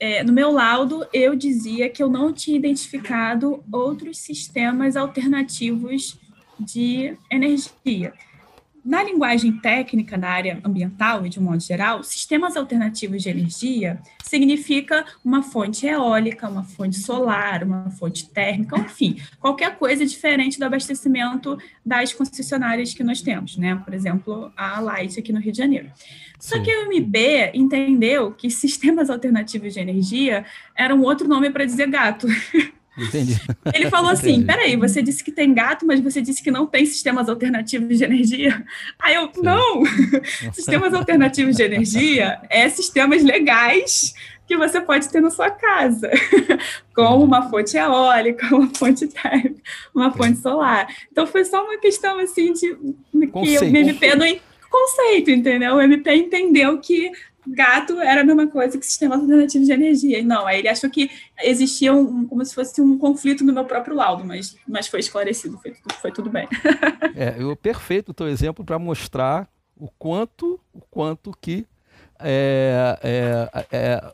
[0.00, 6.18] é, no meu laudo eu dizia que eu não tinha identificado outros sistemas alternativos
[6.58, 8.12] de energia.
[8.82, 14.00] Na linguagem técnica, na área ambiental e de um modo geral, sistemas alternativos de energia
[14.24, 20.64] significa uma fonte eólica, uma fonte solar, uma fonte térmica, enfim, qualquer coisa diferente do
[20.64, 23.76] abastecimento das concessionárias que nós temos, né?
[23.84, 25.90] Por exemplo, a Light aqui no Rio de Janeiro.
[26.38, 26.62] Só Sim.
[26.62, 27.16] que a UMB
[27.52, 32.26] entendeu que sistemas alternativos de energia era um outro nome para dizer gato.
[33.00, 33.40] Entendi.
[33.74, 34.46] Ele falou assim: Entendi.
[34.46, 38.04] peraí, você disse que tem gato, mas você disse que não tem sistemas alternativos de
[38.04, 38.64] energia.
[38.98, 39.42] Aí eu, Sim.
[39.42, 39.82] não!
[40.52, 44.14] sistemas alternativos de energia é sistemas legais
[44.46, 46.10] que você pode ter na sua casa,
[46.92, 49.62] como uma fonte eólica, uma fonte térmica,
[49.94, 50.88] uma fonte solar.
[51.10, 52.76] Então foi só uma questão assim de
[53.12, 54.26] que o MP não
[54.70, 55.74] conceito, entendeu?
[55.74, 57.10] O MP entendeu que
[57.46, 60.22] gato era a mesma coisa que sistema alternativo de energia.
[60.22, 61.10] Não, aí ele achou que
[61.42, 65.58] existia um, como se fosse um conflito no meu próprio laudo, mas, mas foi esclarecido,
[65.58, 66.48] foi, foi tudo bem.
[67.16, 71.66] é, eu, perfeito o teu exemplo para mostrar o quanto, o quanto que
[72.18, 74.12] é, é, é,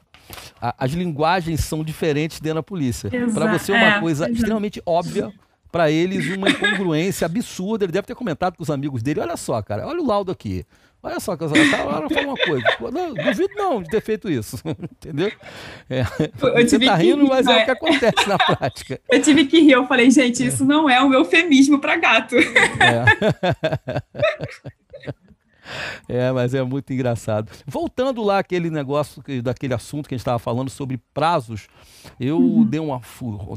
[0.60, 3.10] as linguagens são diferentes dentro da polícia.
[3.32, 5.32] Para você é uma é, coisa extremamente óbvia,
[5.70, 7.84] para eles uma incongruência absurda.
[7.84, 10.64] Ele deve ter comentado com os amigos dele: olha só, cara, olha o laudo aqui.
[11.02, 12.66] Olha só, ela fala uma coisa.
[12.92, 14.58] Não, duvido não de ter feito isso.
[14.66, 15.30] Entendeu?
[15.88, 16.02] É,
[16.62, 19.00] você tá rindo, rir, mas é o que acontece na prática.
[19.10, 22.34] Eu tive que rir, eu falei, gente, isso não é um eufemismo para gato.
[22.36, 23.04] É.
[26.08, 27.50] É, mas é muito engraçado.
[27.66, 31.68] Voltando lá aquele negócio, daquele assunto que a gente estava falando sobre prazos,
[32.18, 32.64] eu uhum.
[32.64, 33.00] dei, uma,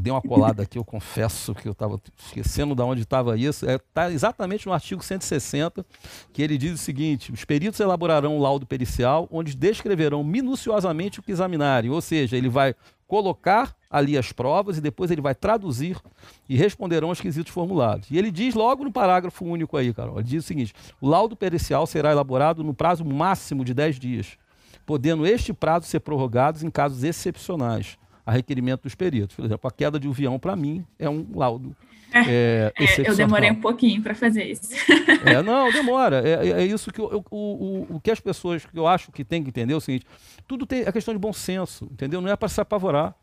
[0.02, 3.66] dei uma colada aqui, eu confesso que eu estava esquecendo de onde estava isso.
[3.66, 5.86] Está é, tá exatamente no artigo 160,
[6.34, 11.24] que ele diz o seguinte: os peritos elaborarão um laudo pericial, onde descreverão minuciosamente o
[11.24, 12.76] que examinarem, ou seja, ele vai
[13.10, 15.98] colocar ali as provas e depois ele vai traduzir
[16.48, 18.10] e responderão aos quesitos formulados.
[18.12, 21.36] E ele diz logo no parágrafo único aí, Carol, ele diz o seguinte: o laudo
[21.36, 24.38] pericial será elaborado no prazo máximo de 10 dias,
[24.86, 27.98] podendo este prazo ser prorrogado em casos excepcionais,
[28.30, 29.36] a requerimento dos peritos.
[29.36, 31.76] Por exemplo, a queda de um avião, para mim, é um laudo
[32.14, 34.70] é, é, eu demorei um pouquinho para fazer isso.
[35.26, 36.22] É, não, demora.
[36.28, 38.88] É, é, é isso que eu, eu, o, o, o que as pessoas que eu
[38.88, 40.06] acho que tem que entender é o seguinte:
[40.48, 42.22] tudo tem a questão de bom senso, entendeu?
[42.22, 43.14] Não é para se apavorar.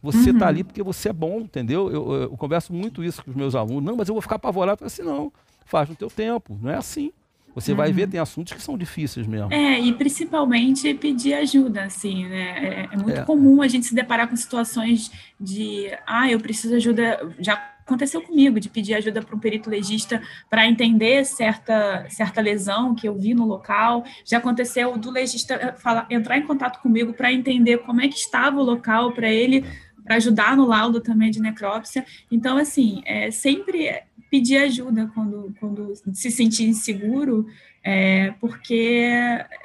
[0.00, 0.48] Você está uhum.
[0.48, 1.90] ali porque você é bom, entendeu?
[1.90, 3.82] Eu, eu, eu, converso muito isso com os meus alunos.
[3.82, 4.82] Não, mas eu vou ficar apavorado.
[4.82, 5.32] Eu assim, não,
[5.66, 6.56] faz no teu tempo.
[6.62, 7.12] Não é assim.
[7.54, 7.76] Você uhum.
[7.76, 8.10] vai ver, uhum.
[8.10, 9.52] tem assuntos que são difíceis mesmo.
[9.52, 12.88] É, e principalmente pedir ajuda, assim, né?
[12.90, 13.24] É, é muito é.
[13.24, 17.34] comum a gente se deparar com situações de, ah, eu preciso ajuda.
[17.38, 22.94] Já aconteceu comigo, de pedir ajuda para um perito legista para entender certa, certa lesão
[22.94, 24.04] que eu vi no local.
[24.24, 28.14] Já aconteceu do legista eh, falar, entrar em contato comigo para entender como é que
[28.14, 29.64] estava o local para ele
[30.04, 32.04] para ajudar no laudo também de necrópsia.
[32.30, 37.46] Então, assim, é sempre pedir ajuda quando, quando se sentir inseguro,
[37.82, 39.08] é, porque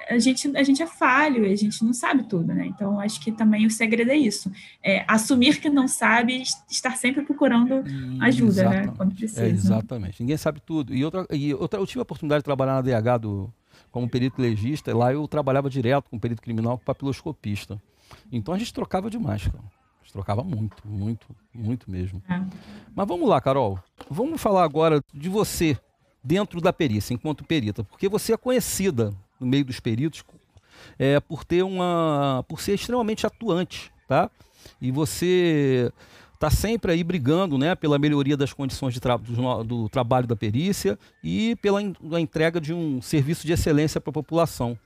[0.10, 2.66] a gente, a gente é falho, a gente não sabe tudo, né?
[2.66, 4.52] Então, acho que também o segredo é isso.
[4.82, 7.84] É assumir que não sabe, estar sempre procurando
[8.22, 8.94] ajuda, né?
[8.96, 9.46] Quando precisa.
[9.46, 10.22] É, exatamente.
[10.22, 10.96] Ninguém sabe tudo.
[10.96, 13.54] E outra, e outra, eu tive a oportunidade de trabalhar na DH do,
[13.92, 17.80] como perito legista, e lá eu trabalhava direto com perito criminal, com papiloscopista.
[18.32, 19.64] Então a gente trocava demais, cara.
[20.16, 22.24] Trocava muito, muito, muito mesmo.
[22.30, 22.42] É.
[22.96, 23.78] Mas vamos lá, Carol.
[24.10, 25.78] Vamos falar agora de você
[26.24, 30.24] dentro da perícia, enquanto perita, porque você é conhecida no meio dos peritos
[30.98, 34.32] é, por ter uma, por ser extremamente atuante, tá?
[34.82, 35.92] E você
[36.34, 40.36] está sempre aí brigando, né, pela melhoria das condições de tra do, do, trabalho da
[40.36, 44.80] perícia e pela in entrega de um serviço de excelência para a população.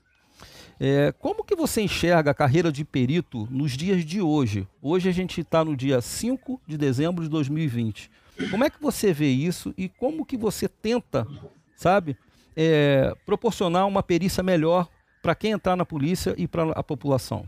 [0.80, 4.66] É, como que você enxerga a carreira de perito nos dias de hoje?
[4.82, 8.10] Hoje a gente está no dia 5 de dezembro de 2020.
[8.50, 11.28] Como é que você vê isso e como que você tenta,
[11.76, 12.16] sabe,
[12.56, 14.88] é, proporcionar uma perícia melhor
[15.22, 17.46] para quem entrar na polícia e para a população?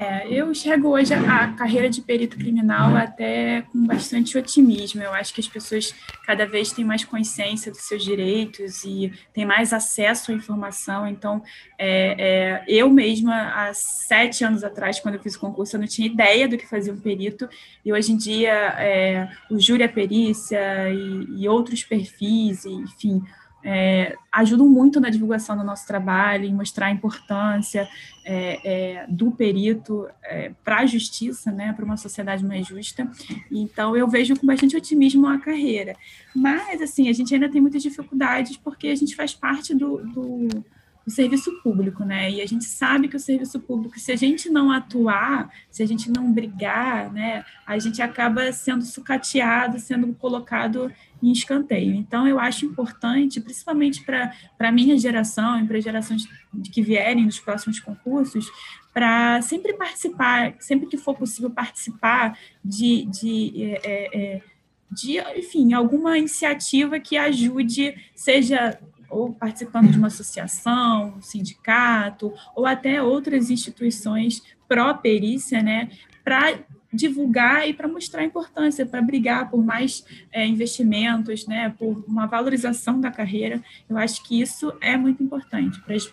[0.00, 5.02] É, eu enxergo hoje a, carreira de perito criminal até com bastante otimismo.
[5.02, 5.92] Eu acho que as pessoas
[6.24, 11.04] cada vez têm mais consciência dos seus direitos e têm mais acesso à informação.
[11.04, 11.42] Então,
[11.76, 15.88] é, é, eu mesma, há sete anos atrás, quando eu fiz o concurso, eu não
[15.88, 17.48] tinha ideia do que fazia um perito.
[17.84, 23.20] E hoje em dia, é, o júri a perícia e, e outros perfis, e, enfim,
[23.64, 27.88] é, ajudam muito na divulgação do nosso trabalho, em mostrar a importância
[28.24, 33.10] é, é, do perito é, para a justiça, né, para uma sociedade mais justa.
[33.50, 35.96] Então, eu vejo com bastante otimismo a carreira.
[36.34, 40.64] Mas, assim, a gente ainda tem muitas dificuldades porque a gente faz parte do, do
[41.08, 42.30] o serviço público, né?
[42.30, 45.86] E a gente sabe que o serviço público, se a gente não atuar, se a
[45.86, 50.92] gente não brigar, né, a gente acaba sendo sucateado, sendo colocado
[51.22, 51.94] em escanteio.
[51.94, 56.28] Então, eu acho importante, principalmente para a minha geração e para as gerações
[56.70, 58.46] que vierem nos próximos concursos,
[58.92, 64.42] para sempre participar, sempre que for possível participar de, de é, é, é
[64.90, 68.78] de, enfim, alguma iniciativa que ajude, seja
[69.10, 75.90] ou participando de uma associação, um sindicato, ou até outras instituições pró-perícia, né,
[76.22, 76.58] para
[76.92, 82.26] divulgar e para mostrar a importância, para brigar por mais é, investimentos, né, por uma
[82.26, 83.62] valorização da carreira.
[83.88, 86.10] Eu acho que isso é muito importante para as,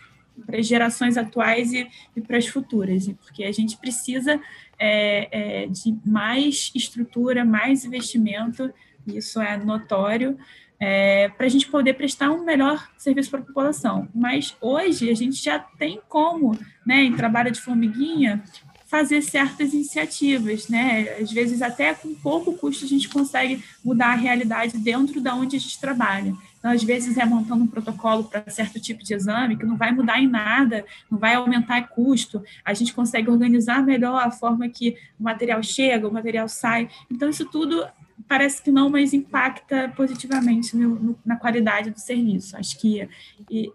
[0.68, 4.40] gerações atuais e, e para as futuras, porque a gente precisa
[4.78, 8.74] é, é, de mais estrutura, mais investimento,
[9.08, 10.38] isso é notório,
[10.80, 14.08] é, para a gente poder prestar um melhor serviço para a população.
[14.14, 18.44] Mas hoje a gente já tem como, né, em trabalho de formiguinha,
[18.88, 21.18] fazer certas iniciativas, né?
[21.20, 25.58] Às vezes até com pouco custo a gente consegue mudar a realidade dentro da onde
[25.58, 26.34] a gente trabalha.
[26.58, 29.92] Então, às vezes é montando um protocolo para certo tipo de exame que não vai
[29.92, 32.44] mudar em nada, não vai aumentar custo.
[32.64, 36.90] A gente consegue organizar melhor a forma que o material chega, o material sai.
[37.12, 37.86] Então, isso tudo
[38.28, 42.58] parece que não, mas impacta positivamente no, no, na qualidade do serviço.
[42.58, 43.08] Acho que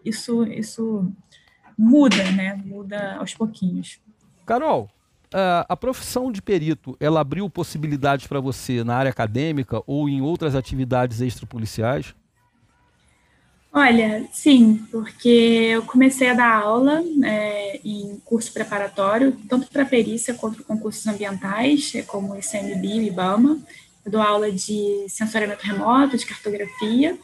[0.04, 1.10] isso, isso
[1.76, 2.60] muda, né?
[2.64, 4.00] Muda aos pouquinhos.
[4.44, 4.90] Carol,
[5.68, 10.54] a profissão de perito, ela abriu possibilidades para você na área acadêmica ou em outras
[10.54, 12.14] atividades extrapoliciais?
[13.72, 20.34] Olha, sim, porque eu comecei a dar aula é, em curso preparatório, tanto para perícia
[20.34, 23.60] quanto para concursos ambientais, como ICMB e IBAMA.
[24.10, 27.18] Dou aula de sensoriamento remoto, de cartografia,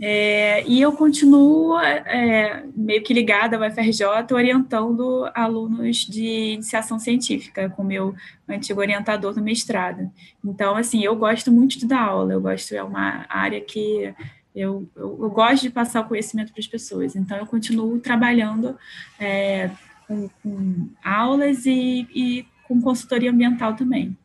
[0.00, 7.68] é, e eu continuo é, meio que ligada ao FRJ, orientando alunos de iniciação científica,
[7.70, 8.14] com meu
[8.48, 10.08] antigo orientador do mestrado.
[10.44, 14.14] Então, assim, eu gosto muito de dar aula, eu gosto, é uma área que
[14.54, 18.78] eu, eu, eu gosto de passar o conhecimento para as pessoas, então eu continuo trabalhando
[19.18, 19.70] é,
[20.06, 24.16] com, com, aulas e, e com consultoria ambiental também.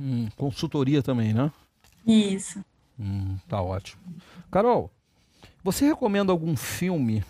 [0.00, 1.52] Hum, consultoria também, né?
[2.06, 2.64] Isso.
[2.98, 4.00] Hum, tá ótimo.
[4.50, 4.90] Carol,
[5.62, 7.22] você recomenda algum filme,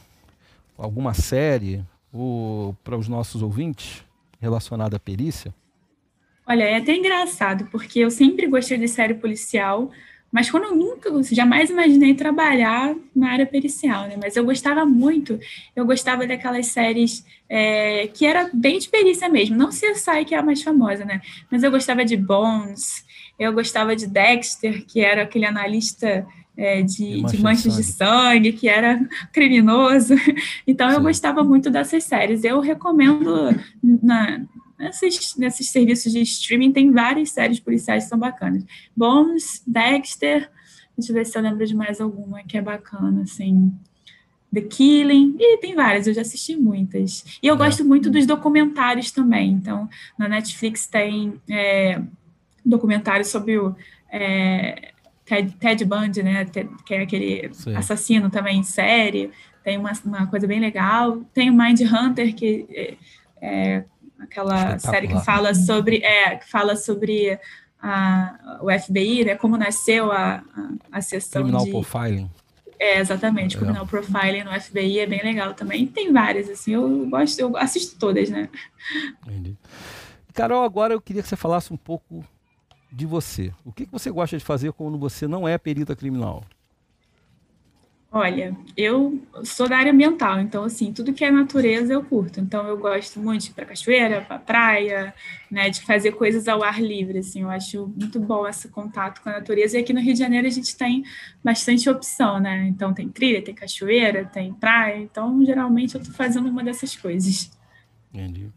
[0.79, 1.85] alguma série
[2.85, 4.05] para os nossos ouvintes
[4.41, 5.53] relacionado à perícia?
[6.47, 9.91] Olha, é até engraçado, porque eu sempre gostei de série policial,
[10.33, 14.17] mas quando eu nunca, jamais imaginei trabalhar na área pericial, né?
[14.21, 15.39] Mas eu gostava muito,
[15.75, 20.39] eu gostava daquelas séries é, que era bem de perícia mesmo, não CSI, que é
[20.39, 21.21] a mais famosa, né?
[21.51, 23.05] Mas eu gostava de Bones,
[23.39, 26.27] eu gostava de Dexter, que era aquele analista
[26.57, 28.53] é, de, de, manchas de sangue.
[28.53, 29.01] que era
[29.33, 30.15] criminoso.
[30.67, 30.97] Então, Sim.
[30.97, 32.45] eu gostava muito dessas séries.
[32.45, 34.43] Eu recomendo na,
[34.81, 38.65] nesses, nesses serviços de streaming, tem várias séries policiais que são bacanas.
[38.97, 40.51] Bones, Dexter,
[40.97, 43.73] deixa eu ver se eu lembro de mais alguma que é bacana, assim.
[44.53, 47.39] The Killing, e tem várias, eu já assisti muitas.
[47.41, 47.59] E eu é.
[47.59, 49.53] gosto muito dos documentários também.
[49.53, 52.03] Então, na Netflix tem é,
[52.65, 53.77] documentário sobre o
[54.11, 54.93] é,
[55.25, 56.45] Ted, Ted Bundy, né?
[56.85, 57.77] que é aquele Sim.
[57.77, 59.31] assassino também em série.
[59.63, 61.21] Tem uma, uma coisa bem legal.
[61.33, 62.97] Tem o Mind Hunter, que é,
[63.41, 63.85] é
[64.21, 67.39] aquela série que fala sobre é, que fala sobre
[67.83, 70.43] a, o FBI, né, como nasceu a,
[70.93, 71.71] a, a sessão Criminal de...
[71.71, 72.31] Profiling.
[72.79, 73.59] É, exatamente, é.
[73.59, 75.87] Criminal Profiling no FBI é bem legal também.
[75.87, 78.49] Tem várias, assim, eu gosto, eu assisto todas, né?
[79.27, 79.57] Entendi.
[80.33, 82.25] Carol, agora eu queria que você falasse um pouco
[82.91, 83.53] de você.
[83.65, 86.45] O que, que você gosta de fazer quando você não é perita criminal?
[88.13, 92.41] Olha, eu sou da área ambiental, então assim, tudo que é natureza eu curto.
[92.41, 95.15] Então eu gosto muito de ir para cachoeira, para praia,
[95.49, 97.43] né, de fazer coisas ao ar livre, assim.
[97.43, 99.79] Eu acho muito bom esse contato com a natureza.
[99.79, 101.05] E aqui no Rio de Janeiro a gente tem
[101.43, 102.67] bastante opção, né?
[102.67, 104.99] Então tem trilha, tem cachoeira, tem praia.
[104.99, 107.49] Então geralmente eu estou fazendo uma dessas coisas.
[108.13, 108.51] Entendi.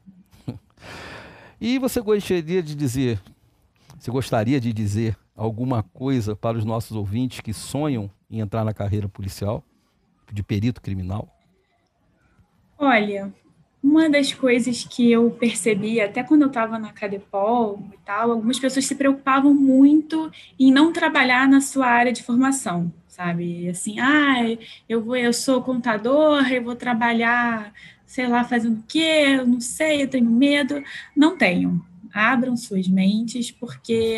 [1.62, 3.22] E você gostaria de dizer,
[4.00, 8.74] você gostaria de dizer alguma coisa para os nossos ouvintes que sonham em entrar na
[8.74, 9.64] carreira policial,
[10.32, 11.30] de perito criminal?
[12.76, 13.32] Olha,
[13.82, 18.58] uma das coisas que eu percebi, até quando eu estava na Cadepol e tal, algumas
[18.58, 23.70] pessoas se preocupavam muito em não trabalhar na sua área de formação, sabe?
[23.70, 24.38] Assim, ah,
[24.90, 27.72] eu vou, eu sou contador, eu vou trabalhar,
[28.04, 29.38] sei lá, fazendo o quê?
[29.38, 30.82] Eu não sei, eu tenho medo.
[31.16, 31.86] Não tenho.
[32.12, 34.18] Abram suas mentes, porque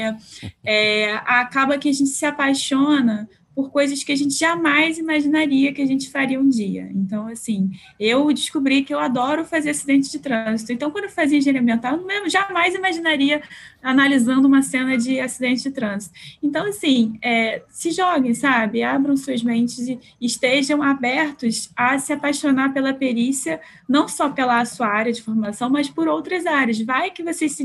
[0.64, 5.82] é, acaba que a gente se apaixona por coisas que a gente jamais imaginaria que
[5.82, 6.90] a gente faria um dia.
[6.94, 10.74] Então, assim, eu descobri que eu adoro fazer acidente de trânsito.
[10.74, 13.42] Então, quando eu fazia engenharia ambiental, eu jamais imaginaria
[13.82, 16.14] analisando uma cena de acidente de trânsito.
[16.44, 18.84] Então, assim, é, se joguem, sabe?
[18.84, 24.88] Abram suas mentes e estejam abertos a se apaixonar pela perícia, não só pela sua
[24.88, 26.82] área de formação, mas por outras áreas.
[26.82, 27.64] Vai que vocês se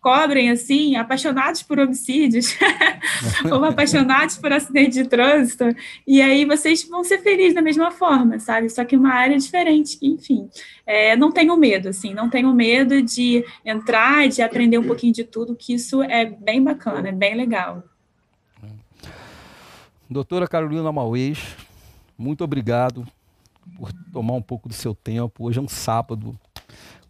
[0.00, 2.56] cobrem assim, apaixonados por homicídios,
[3.52, 5.64] ou apaixonados por acidente de trânsito,
[6.06, 8.70] e aí vocês vão ser felizes da mesma forma, sabe?
[8.70, 10.48] Só que uma área diferente, enfim.
[10.86, 15.24] É, não tenham medo, assim, não tenham medo de entrar, de aprender um pouquinho de
[15.24, 17.84] tudo, que isso é bem bacana, é bem legal.
[20.08, 21.56] Doutora Carolina Mauês,
[22.18, 23.06] muito obrigado
[23.76, 25.44] por tomar um pouco do seu tempo.
[25.44, 26.38] Hoje é um sábado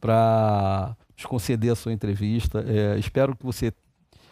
[0.00, 2.64] para nos conceder a sua entrevista.
[2.66, 3.72] É, espero que você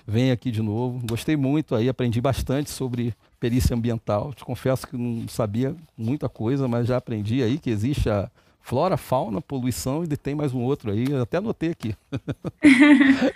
[0.06, 1.00] venha aqui de novo.
[1.06, 4.32] Gostei muito aí, aprendi bastante sobre perícia ambiental.
[4.32, 8.30] Te confesso que não sabia muita coisa, mas já aprendi aí que existe a
[8.62, 11.94] flora, fauna, poluição e tem mais um outro aí, eu até anotei aqui.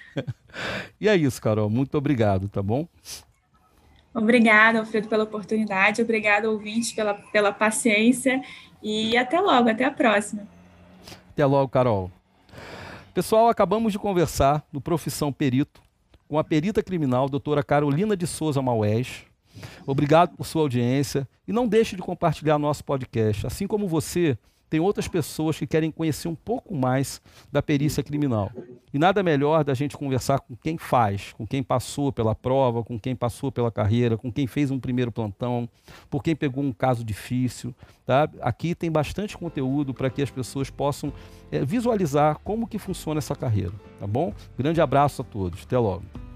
[1.01, 1.71] e é isso, Carol.
[1.71, 2.87] Muito obrigado, tá bom?
[4.15, 6.03] Obrigada, Alfredo, pela oportunidade.
[6.03, 8.43] Obrigada, ouvinte, pela, pela paciência.
[8.83, 10.47] E até logo, até a próxima.
[11.31, 12.11] Até logo, Carol.
[13.15, 15.83] Pessoal, acabamos de conversar no Profissão Perito
[16.27, 19.25] com a perita criminal, doutora Carolina de Souza Maués.
[19.87, 23.47] Obrigado por sua audiência e não deixe de compartilhar nosso podcast.
[23.47, 24.39] Assim como você,
[24.73, 27.21] tem outras pessoas que querem conhecer um pouco mais
[27.53, 28.51] da perícia criminal.
[28.91, 32.99] E nada melhor da gente conversar com quem faz, com quem passou pela prova, com
[32.99, 35.69] quem passou pela carreira, com quem fez um primeiro plantão,
[36.09, 37.75] por quem pegou um caso difícil.
[38.07, 38.27] Tá?
[38.41, 41.13] Aqui tem bastante conteúdo para que as pessoas possam
[41.51, 43.75] é, visualizar como que funciona essa carreira.
[44.01, 44.33] Tá bom?
[44.57, 45.65] Grande abraço a todos.
[45.65, 46.32] Até logo.